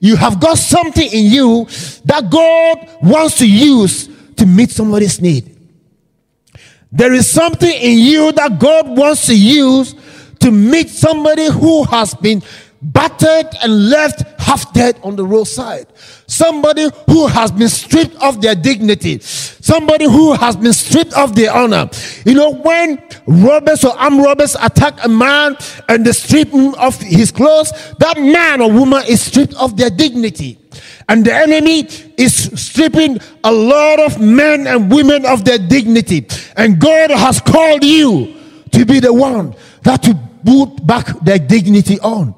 You 0.00 0.16
have 0.16 0.40
got 0.40 0.58
something 0.58 1.08
in 1.12 1.26
you 1.26 1.66
that 2.04 2.30
God 2.30 2.88
wants 3.02 3.38
to 3.38 3.48
use 3.48 4.08
to 4.36 4.46
meet 4.46 4.70
somebody's 4.70 5.20
need. 5.20 5.55
There 6.92 7.12
is 7.12 7.28
something 7.28 7.70
in 7.70 7.98
you 7.98 8.32
that 8.32 8.58
God 8.58 8.96
wants 8.96 9.26
to 9.26 9.36
use 9.36 9.94
to 10.40 10.50
meet 10.50 10.88
somebody 10.88 11.50
who 11.50 11.84
has 11.84 12.14
been 12.14 12.42
battered 12.82 13.46
and 13.62 13.90
left 13.90 14.22
half 14.40 14.72
dead 14.72 15.00
on 15.02 15.16
the 15.16 15.24
roadside. 15.26 15.86
Somebody 16.26 16.88
who 17.06 17.26
has 17.26 17.50
been 17.50 17.68
stripped 17.68 18.14
of 18.22 18.40
their 18.40 18.54
dignity. 18.54 19.18
Somebody 19.20 20.04
who 20.04 20.34
has 20.34 20.56
been 20.56 20.72
stripped 20.72 21.12
of 21.14 21.34
their 21.34 21.52
honor. 21.52 21.90
You 22.24 22.34
know, 22.34 22.54
when 22.54 23.02
robbers 23.26 23.84
or 23.84 23.98
armed 23.98 24.22
robbers 24.22 24.56
attack 24.62 25.04
a 25.04 25.08
man 25.08 25.56
and 25.88 26.04
they 26.04 26.12
strip 26.12 26.48
him 26.48 26.74
of 26.74 27.00
his 27.00 27.32
clothes, 27.32 27.72
that 27.98 28.16
man 28.18 28.60
or 28.60 28.70
woman 28.70 29.02
is 29.08 29.20
stripped 29.20 29.54
of 29.54 29.76
their 29.76 29.90
dignity. 29.90 30.58
And 31.08 31.24
the 31.24 31.34
enemy 31.34 31.88
is 32.16 32.34
stripping 32.60 33.18
a 33.44 33.52
lot 33.52 34.00
of 34.00 34.20
men 34.20 34.66
and 34.66 34.90
women 34.90 35.24
of 35.24 35.44
their 35.44 35.58
dignity. 35.58 36.26
And 36.56 36.80
God 36.80 37.10
has 37.10 37.40
called 37.40 37.84
you 37.84 38.34
to 38.72 38.84
be 38.84 38.98
the 38.98 39.12
one 39.12 39.54
that 39.82 40.02
to 40.02 40.18
put 40.44 40.84
back 40.86 41.06
their 41.20 41.38
dignity 41.38 42.00
on, 42.00 42.34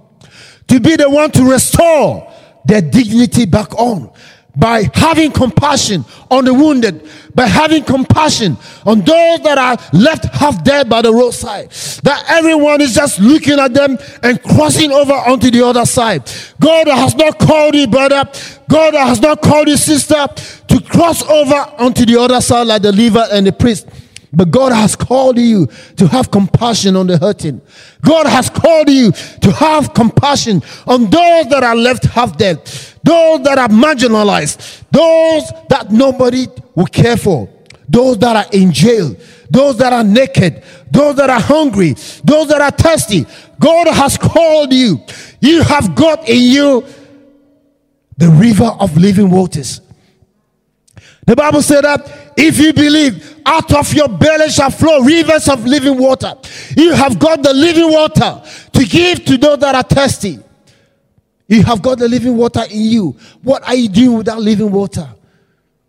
to 0.68 0.80
be 0.80 0.96
the 0.96 1.08
one 1.08 1.30
to 1.32 1.44
restore 1.44 2.32
their 2.64 2.82
dignity 2.82 3.46
back 3.46 3.74
on 3.74 4.10
by 4.58 4.90
having 4.92 5.30
compassion 5.30 6.04
on 6.30 6.44
the 6.44 6.52
wounded, 6.52 7.08
by 7.34 7.46
having 7.46 7.84
compassion 7.84 8.56
on 8.84 8.98
those 8.98 9.40
that 9.40 9.56
are 9.56 9.76
left 9.96 10.24
half 10.34 10.62
dead 10.64 10.88
by 10.88 11.00
the 11.00 11.12
roadside. 11.12 11.70
That 12.02 12.24
everyone 12.28 12.80
is 12.80 12.94
just 12.94 13.20
looking 13.20 13.58
at 13.60 13.72
them 13.72 13.96
and 14.22 14.42
crossing 14.42 14.90
over 14.90 15.12
onto 15.12 15.50
the 15.50 15.64
other 15.64 15.86
side. 15.86 16.28
God 16.60 16.88
has 16.88 17.14
not 17.14 17.38
called 17.38 17.76
you, 17.76 17.86
brother. 17.86 18.28
God 18.68 18.94
has 18.94 19.20
not 19.20 19.42
called 19.42 19.68
you, 19.68 19.76
sister, 19.76 20.26
to 20.68 20.80
cross 20.80 21.22
over 21.22 21.54
onto 21.78 22.04
the 22.04 22.20
other 22.20 22.40
side 22.40 22.66
like 22.66 22.82
the 22.82 22.92
Levite 22.92 23.30
and 23.30 23.46
the 23.46 23.52
priest. 23.52 23.86
But 24.32 24.50
God 24.50 24.72
has 24.72 24.94
called 24.94 25.38
you 25.38 25.68
to 25.96 26.06
have 26.08 26.30
compassion 26.30 26.96
on 26.96 27.06
the 27.06 27.16
hurting. 27.16 27.62
God 28.02 28.26
has 28.26 28.50
called 28.50 28.90
you 28.90 29.12
to 29.12 29.52
have 29.52 29.94
compassion 29.94 30.62
on 30.86 31.04
those 31.04 31.48
that 31.48 31.62
are 31.62 31.74
left 31.74 32.04
half 32.04 32.36
dead, 32.36 32.60
those 33.08 33.42
that 33.42 33.56
are 33.56 33.68
marginalized, 33.68 34.82
those 34.90 35.50
that 35.70 35.90
nobody 35.90 36.46
will 36.74 36.84
care 36.84 37.16
for, 37.16 37.48
those 37.88 38.18
that 38.18 38.36
are 38.36 38.52
in 38.52 38.70
jail, 38.70 39.16
those 39.48 39.78
that 39.78 39.94
are 39.94 40.04
naked, 40.04 40.62
those 40.90 41.16
that 41.16 41.30
are 41.30 41.40
hungry, 41.40 41.94
those 42.22 42.48
that 42.48 42.60
are 42.60 42.70
thirsty. 42.70 43.24
God 43.58 43.86
has 43.88 44.18
called 44.18 44.74
you. 44.74 45.00
You 45.40 45.62
have 45.62 45.94
got 45.94 46.28
in 46.28 46.42
you 46.42 46.84
the 48.18 48.28
river 48.28 48.76
of 48.78 48.94
living 48.98 49.30
waters. 49.30 49.80
The 51.26 51.34
Bible 51.34 51.62
said 51.62 51.84
that 51.84 52.34
if 52.36 52.58
you 52.58 52.74
believe, 52.74 53.40
out 53.46 53.72
of 53.72 53.90
your 53.94 54.08
belly 54.08 54.50
shall 54.50 54.70
flow 54.70 55.00
rivers 55.00 55.48
of 55.48 55.64
living 55.64 55.96
water. 55.96 56.34
You 56.76 56.92
have 56.92 57.18
got 57.18 57.42
the 57.42 57.54
living 57.54 57.90
water 57.90 58.42
to 58.74 58.84
give 58.84 59.24
to 59.24 59.38
those 59.38 59.60
that 59.60 59.74
are 59.74 59.82
thirsty. 59.82 60.40
You 61.48 61.62
have 61.64 61.82
got 61.82 61.98
the 61.98 62.08
living 62.08 62.36
water 62.36 62.62
in 62.70 62.80
you. 62.82 63.16
What 63.42 63.66
are 63.66 63.74
you 63.74 63.88
doing 63.88 64.18
with 64.18 64.26
that 64.26 64.38
living 64.38 64.70
water? 64.70 65.08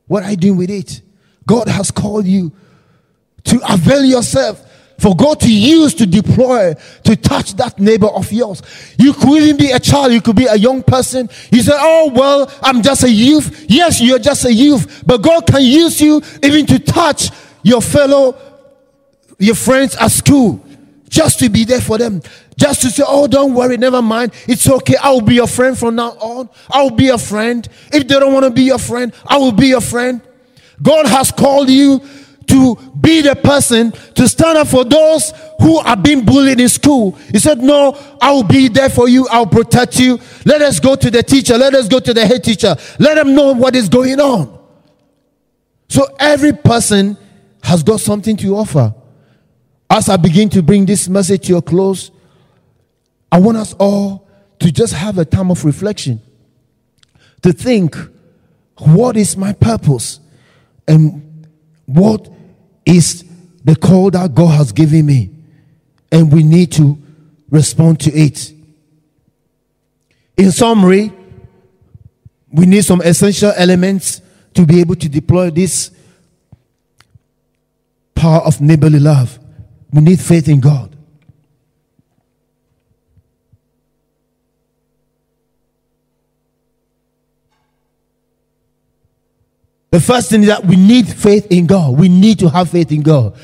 What 0.08 0.24
are 0.24 0.32
you 0.32 0.38
doing 0.38 0.58
with 0.58 0.70
it? 0.70 1.02
God 1.46 1.68
has 1.68 1.92
called 1.92 2.26
you 2.26 2.52
to 3.44 3.60
avail 3.72 4.04
yourself 4.04 4.66
for 5.00 5.16
God 5.16 5.40
to 5.42 5.52
use 5.52 5.94
to 5.96 6.06
deploy 6.06 6.76
to 7.04 7.16
touch 7.16 7.56
that 7.56 7.80
neighbor 7.80 8.08
of 8.08 8.32
yours. 8.32 8.62
You 8.98 9.14
could 9.14 9.42
even 9.42 9.58
be 9.58 9.72
a 9.72 9.80
child, 9.80 10.14
you 10.14 10.22
could 10.22 10.36
be 10.36 10.46
a 10.46 10.56
young 10.56 10.84
person. 10.84 11.30
You 11.52 11.62
say, 11.62 11.74
Oh, 11.76 12.12
well, 12.14 12.52
I'm 12.62 12.82
just 12.82 13.04
a 13.04 13.10
youth. 13.10 13.66
Yes, 13.70 14.02
you're 14.02 14.20
just 14.20 14.46
a 14.46 14.54
youth, 14.54 15.04
but 15.06 15.22
God 15.22 15.46
can 15.48 15.62
use 15.62 16.00
you 16.02 16.22
even 16.44 16.66
to 16.68 16.80
touch 16.80 17.32
your 17.64 17.82
fellow, 17.82 18.38
your 19.38 19.56
friends 19.56 19.96
at 19.96 20.12
school, 20.12 20.64
just 21.10 21.40
to 21.40 21.50
be 21.50 21.66
there 21.66 21.82
for 21.82 21.98
them. 21.98 22.22
Just 22.60 22.82
to 22.82 22.90
say, 22.92 23.04
Oh, 23.08 23.26
don't 23.26 23.54
worry, 23.54 23.78
never 23.78 24.02
mind. 24.02 24.34
It's 24.46 24.70
okay. 24.70 24.96
I 25.02 25.12
will 25.12 25.22
be 25.22 25.36
your 25.36 25.48
friend 25.48 25.78
from 25.78 25.96
now 25.96 26.10
on. 26.20 26.50
I 26.70 26.84
will 26.84 26.92
be 26.92 27.06
your 27.06 27.18
friend. 27.18 27.66
If 27.94 28.06
they 28.08 28.20
don't 28.20 28.34
want 28.34 28.44
to 28.44 28.52
be 28.52 28.64
your 28.64 28.78
friend, 28.78 29.14
I 29.26 29.38
will 29.38 29.54
be 29.54 29.68
your 29.68 29.82
friend. 29.82 30.22
God 30.82 31.08
has 31.08 31.32
called 31.32 31.70
you 31.70 32.02
to 32.48 32.76
be 33.00 33.22
the 33.22 33.36
person 33.36 33.92
to 34.16 34.28
stand 34.28 34.58
up 34.58 34.68
for 34.68 34.84
those 34.84 35.32
who 35.62 35.78
are 35.78 35.96
being 35.96 36.26
bullied 36.26 36.60
in 36.60 36.68
school. 36.68 37.12
He 37.32 37.40
said, 37.40 37.60
No, 37.60 37.98
I 38.20 38.32
will 38.32 38.44
be 38.44 38.68
there 38.68 38.90
for 38.90 39.08
you. 39.08 39.26
I'll 39.30 39.48
protect 39.48 39.98
you. 39.98 40.20
Let 40.44 40.62
us 40.62 40.82
go 40.82 40.96
to 40.96 41.10
the 41.10 41.24
teacher. 41.24 41.58
Let 41.58 41.74
us 41.76 41.88
go 41.88 42.00
to 42.00 42.14
the 42.14 42.26
head 42.26 42.44
teacher. 42.44 42.76
Let 43.00 43.16
them 43.16 43.36
know 43.36 43.54
what 43.54 43.74
is 43.74 43.88
going 43.88 44.20
on. 44.20 44.60
So 45.88 46.06
every 46.20 46.52
person 46.52 47.18
has 47.64 47.84
got 47.84 48.02
something 48.02 48.36
to 48.38 48.58
offer. 48.58 48.94
As 49.90 50.10
I 50.10 50.18
begin 50.18 50.50
to 50.50 50.62
bring 50.62 50.86
this 50.86 51.08
message 51.08 51.48
to 51.48 51.54
your 51.54 51.62
close, 51.62 52.12
I 53.32 53.40
want 53.40 53.58
us 53.58 53.74
all 53.74 54.28
to 54.60 54.72
just 54.72 54.94
have 54.94 55.18
a 55.18 55.26
time 55.26 55.52
of 55.52 55.64
reflection, 55.66 56.22
to 57.42 57.54
think, 57.54 57.96
what 58.78 59.18
is 59.18 59.38
my 59.38 59.54
purpose? 59.54 60.20
And 60.88 61.48
what 61.86 62.30
is 62.86 63.24
the 63.64 63.76
call 63.76 64.12
that 64.12 64.34
God 64.34 64.58
has 64.58 64.72
given 64.72 65.06
me, 65.06 65.30
and 66.12 66.32
we 66.32 66.44
need 66.44 66.72
to 66.74 66.98
respond 67.50 68.00
to 68.02 68.12
it. 68.12 68.54
In 70.38 70.52
summary, 70.52 71.12
we 72.52 72.66
need 72.66 72.84
some 72.84 73.02
essential 73.02 73.52
elements 73.56 74.22
to 74.56 74.66
be 74.66 74.80
able 74.80 74.96
to 74.96 75.10
deploy 75.10 75.52
this 75.52 75.92
power 78.16 78.40
of 78.40 78.60
neighborly 78.60 79.00
love. 79.00 79.38
We 79.92 80.02
need 80.02 80.20
faith 80.20 80.48
in 80.48 80.60
God. 80.60 80.89
The 89.92 90.00
first 90.00 90.30
thing 90.30 90.42
is 90.42 90.48
that 90.48 90.66
we 90.66 90.76
need 90.76 91.08
faith 91.08 91.48
in 91.50 91.66
God. 91.66 91.98
We 91.98 92.10
need 92.10 92.40
to 92.40 92.50
have 92.50 92.70
faith 92.70 92.92
in 92.92 93.02
God. 93.02 93.36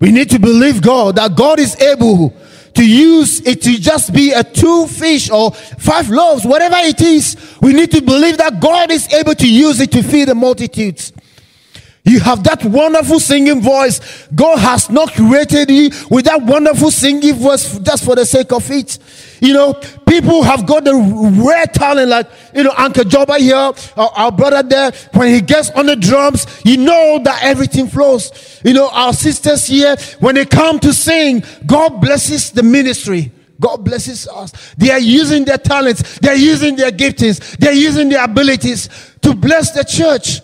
We 0.00 0.10
need 0.10 0.30
to 0.30 0.38
believe 0.38 0.82
God 0.82 1.16
that 1.16 1.36
God 1.36 1.60
is 1.60 1.80
able 1.80 2.34
to 2.74 2.88
use 2.88 3.40
it 3.46 3.62
to 3.62 3.78
just 3.78 4.12
be 4.12 4.32
a 4.32 4.42
two 4.42 4.86
fish 4.86 5.30
or 5.30 5.52
five 5.52 6.08
loaves, 6.08 6.44
whatever 6.44 6.76
it 6.78 7.00
is. 7.00 7.36
We 7.60 7.72
need 7.72 7.92
to 7.92 8.00
believe 8.00 8.38
that 8.38 8.60
God 8.60 8.90
is 8.90 9.12
able 9.12 9.34
to 9.34 9.48
use 9.48 9.80
it 9.80 9.92
to 9.92 10.02
feed 10.02 10.28
the 10.28 10.34
multitudes. 10.34 11.12
You 12.04 12.18
have 12.20 12.42
that 12.44 12.64
wonderful 12.64 13.20
singing 13.20 13.60
voice. 13.60 14.26
God 14.34 14.58
has 14.58 14.90
not 14.90 15.12
created 15.12 15.70
you 15.70 15.90
with 16.10 16.24
that 16.24 16.42
wonderful 16.42 16.90
singing 16.90 17.34
voice 17.34 17.78
just 17.78 18.04
for 18.04 18.16
the 18.16 18.26
sake 18.26 18.50
of 18.52 18.68
it. 18.72 18.98
You 19.42 19.54
know, 19.54 19.74
people 20.06 20.44
have 20.44 20.66
got 20.66 20.84
the 20.84 20.94
rare 21.44 21.66
talent, 21.66 22.08
like, 22.08 22.30
you 22.54 22.62
know, 22.62 22.72
Uncle 22.78 23.02
Joba 23.02 23.38
here, 23.38 23.56
our, 23.56 24.10
our, 24.16 24.30
brother 24.30 24.62
there. 24.62 24.92
When 25.14 25.34
he 25.34 25.40
gets 25.40 25.68
on 25.70 25.86
the 25.86 25.96
drums, 25.96 26.46
you 26.64 26.76
know 26.76 27.18
that 27.24 27.42
everything 27.42 27.88
flows. 27.88 28.60
You 28.64 28.72
know, 28.72 28.88
our 28.92 29.12
sisters 29.12 29.66
here, 29.66 29.96
when 30.20 30.36
they 30.36 30.46
come 30.46 30.78
to 30.78 30.94
sing, 30.94 31.42
God 31.66 32.00
blesses 32.00 32.52
the 32.52 32.62
ministry. 32.62 33.32
God 33.58 33.78
blesses 33.78 34.28
us. 34.28 34.74
They 34.78 34.92
are 34.92 35.00
using 35.00 35.44
their 35.44 35.58
talents, 35.58 36.20
they're 36.20 36.36
using 36.36 36.76
their 36.76 36.92
giftings, 36.92 37.56
they're 37.56 37.72
using 37.72 38.10
their 38.10 38.22
abilities 38.22 38.88
to 39.22 39.34
bless 39.34 39.72
the 39.72 39.82
church. 39.82 40.40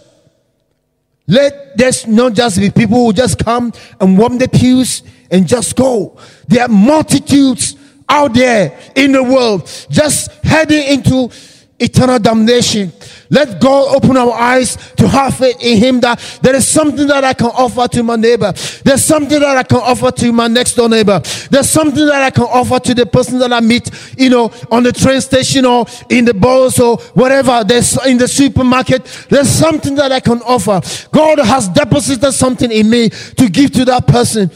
Let 1.28 1.76
this 1.76 2.05
not 2.09 2.32
just 2.32 2.59
be 2.59 2.70
people 2.70 3.07
who 3.07 3.12
just 3.12 3.38
come 3.44 3.72
and 4.01 4.18
warm 4.18 4.38
the 4.38 4.49
pews 4.49 5.05
and 5.30 5.46
just 5.46 5.76
go. 5.76 6.18
There 6.49 6.62
are 6.62 6.68
multitudes 6.68 7.76
out 8.09 8.35
there 8.35 8.79
in 8.95 9.13
the 9.13 9.23
world 9.23 9.71
just 9.91 10.33
heading 10.45 10.83
into 10.95 11.31
eternal 11.79 12.19
damnation. 12.19 12.93
Let 13.31 13.61
God 13.61 13.95
open 13.95 14.17
our 14.17 14.33
eyes 14.33 14.77
to 14.97 15.07
have 15.07 15.37
faith 15.37 15.57
in 15.61 15.79
Him 15.79 16.01
that 16.01 16.19
there 16.43 16.57
is 16.57 16.67
something 16.67 17.07
that 17.07 17.25
I 17.25 17.35
can 17.35 17.49
offer 17.49 17.87
to 17.89 18.03
my 18.03 18.17
neighbor. 18.17 18.53
There's 18.85 19.05
something 19.05 19.39
that 19.39 19.57
I 19.57 19.63
can 19.63 19.77
offer 19.77 20.11
to 20.11 20.33
my 20.33 20.49
next 20.49 20.75
door 20.75 20.89
neighbor. 20.89 21.21
There's 21.51 21.71
something 21.71 22.07
that 22.07 22.23
I 22.23 22.31
can 22.31 22.45
offer 22.45 22.81
to 22.81 22.95
the 22.95 23.07
person 23.07 23.39
that 23.39 23.53
I 23.53 23.61
meet, 23.61 23.91
you 24.17 24.31
know, 24.31 24.51
on 24.71 24.83
the 24.83 24.93
train 24.93 25.21
station 25.21 25.65
or 25.65 25.87
in 26.09 26.25
the 26.25 26.35
bus 26.35 26.81
or 26.81 26.97
whatever. 27.15 27.63
There's 27.65 28.05
in 28.07 28.19
the 28.19 28.29
supermarket. 28.29 29.05
There's 29.29 29.49
something 29.49 29.95
that 29.97 30.11
I 30.11 30.21
can 30.21 30.41
offer. 30.43 30.81
God 31.13 31.39
has 31.39 31.69
deposited 31.69 32.33
something 32.33 32.73
in 32.73 32.91
me 32.91 33.11
to 33.11 33.49
give 33.49 33.73
to 33.73 33.85
that 33.87 34.07
person. 34.07 34.51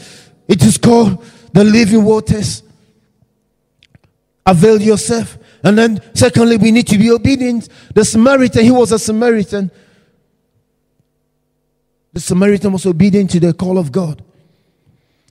It 0.47 0.63
is 0.63 0.77
called 0.77 1.23
the 1.53 1.63
living 1.63 2.03
waters. 2.03 2.62
Avail 4.45 4.81
yourself. 4.81 5.37
And 5.63 5.77
then, 5.77 6.01
secondly, 6.13 6.57
we 6.57 6.71
need 6.71 6.87
to 6.87 6.97
be 6.97 7.09
obedient. 7.11 7.69
The 7.95 8.03
Samaritan, 8.03 8.63
he 8.63 8.71
was 8.71 8.91
a 8.91 8.99
Samaritan. 8.99 9.71
The 12.11 12.19
Samaritan 12.19 12.73
was 12.73 12.85
obedient 12.85 13.31
to 13.31 13.39
the 13.39 13.53
call 13.53 13.77
of 13.77 13.91
God. 13.91 14.23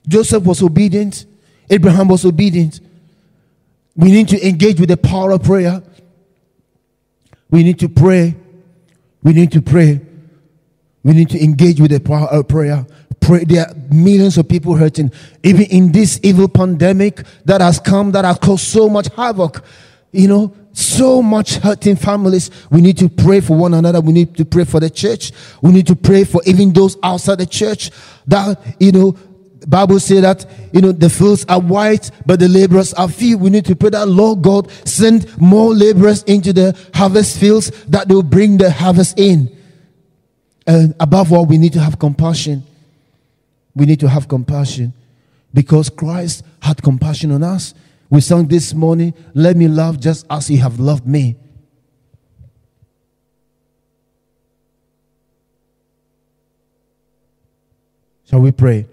Joseph 0.07 0.43
was 0.43 0.61
obedient. 0.61 1.25
Abraham 1.69 2.07
was 2.07 2.25
obedient. 2.25 2.81
We 3.95 4.11
need 4.11 4.27
to 4.29 4.47
engage 4.47 4.79
with 4.79 4.89
the 4.89 4.97
power 4.97 5.31
of 5.31 5.43
prayer. 5.43 5.81
We 7.49 7.63
need 7.63 7.79
to 7.79 7.89
pray. 7.89 8.35
We 9.21 9.33
need 9.33 9.51
to 9.51 9.61
pray. 9.61 10.01
We 11.03 11.13
need 11.13 11.29
to 11.29 11.43
engage 11.43 11.79
with 11.79 11.91
the 11.91 11.99
power 11.99 12.27
of 12.27 12.47
prayer. 12.47 12.85
There 13.27 13.67
are 13.67 13.73
millions 13.91 14.37
of 14.37 14.47
people 14.47 14.75
hurting. 14.75 15.11
Even 15.43 15.63
in 15.63 15.91
this 15.91 16.19
evil 16.23 16.47
pandemic 16.47 17.23
that 17.45 17.61
has 17.61 17.79
come, 17.79 18.11
that 18.11 18.25
has 18.25 18.37
caused 18.37 18.65
so 18.65 18.89
much 18.89 19.07
havoc 19.15 19.63
you 20.13 20.27
know, 20.27 20.55
so 20.71 21.21
much 21.21 21.55
hurting 21.55 21.97
families. 21.97 22.49
We 22.69 22.81
need 22.81 22.97
to 22.99 23.09
pray 23.09 23.41
for 23.41 23.57
one 23.57 23.73
another. 23.73 23.99
We 23.99 24.13
need 24.13 24.37
to 24.37 24.45
pray 24.45 24.63
for 24.63 24.79
the 24.79 24.89
church. 24.89 25.31
We 25.61 25.71
need 25.71 25.87
to 25.87 25.95
pray 25.95 26.23
for 26.23 26.41
even 26.45 26.71
those 26.71 26.97
outside 27.03 27.39
the 27.39 27.45
church 27.45 27.91
that, 28.27 28.57
you 28.79 28.91
know, 28.91 29.17
Bible 29.67 29.99
say 30.01 30.19
that 30.19 30.45
you 30.73 30.81
know 30.81 30.91
the 30.91 31.09
fields 31.09 31.45
are 31.47 31.59
white, 31.59 32.11
but 32.25 32.37
the 32.41 32.49
laborers 32.49 32.93
are 32.95 33.07
few. 33.07 33.37
We 33.37 33.49
need 33.49 33.63
to 33.65 33.77
pray 33.77 33.91
that 33.91 34.09
Lord 34.09 34.41
God 34.41 34.69
send 34.85 35.37
more 35.37 35.73
laborers 35.73 36.21
into 36.23 36.51
the 36.51 36.77
harvest 36.93 37.39
fields 37.39 37.71
that 37.85 38.09
will 38.09 38.23
bring 38.23 38.57
the 38.57 38.69
harvest 38.69 39.17
in. 39.17 39.55
And 40.67 40.93
above 40.99 41.31
all, 41.31 41.45
we 41.45 41.57
need 41.57 41.71
to 41.73 41.79
have 41.79 41.97
compassion. 41.97 42.63
We 43.75 43.85
need 43.85 43.99
to 44.01 44.09
have 44.09 44.27
compassion 44.27 44.93
because 45.53 45.89
Christ 45.89 46.43
had 46.61 46.81
compassion 46.81 47.31
on 47.31 47.43
us. 47.43 47.73
We 48.09 48.21
sang 48.21 48.47
this 48.47 48.73
morning, 48.73 49.13
"Let 49.33 49.55
me 49.55 49.67
love 49.67 49.99
just 49.99 50.25
as 50.29 50.47
He 50.47 50.57
have 50.57 50.79
loved 50.79 51.07
me." 51.07 51.35
Shall 58.29 58.41
we 58.41 58.51
pray? 58.51 58.87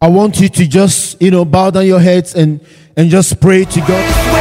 I 0.00 0.08
want 0.08 0.38
you 0.38 0.50
to 0.50 0.66
just, 0.66 1.20
you 1.22 1.30
know, 1.30 1.46
bow 1.46 1.70
down 1.70 1.86
your 1.86 1.98
heads 1.98 2.34
and, 2.34 2.60
and 2.94 3.08
just 3.08 3.40
pray 3.40 3.64
to 3.64 3.80
God. 3.80 4.33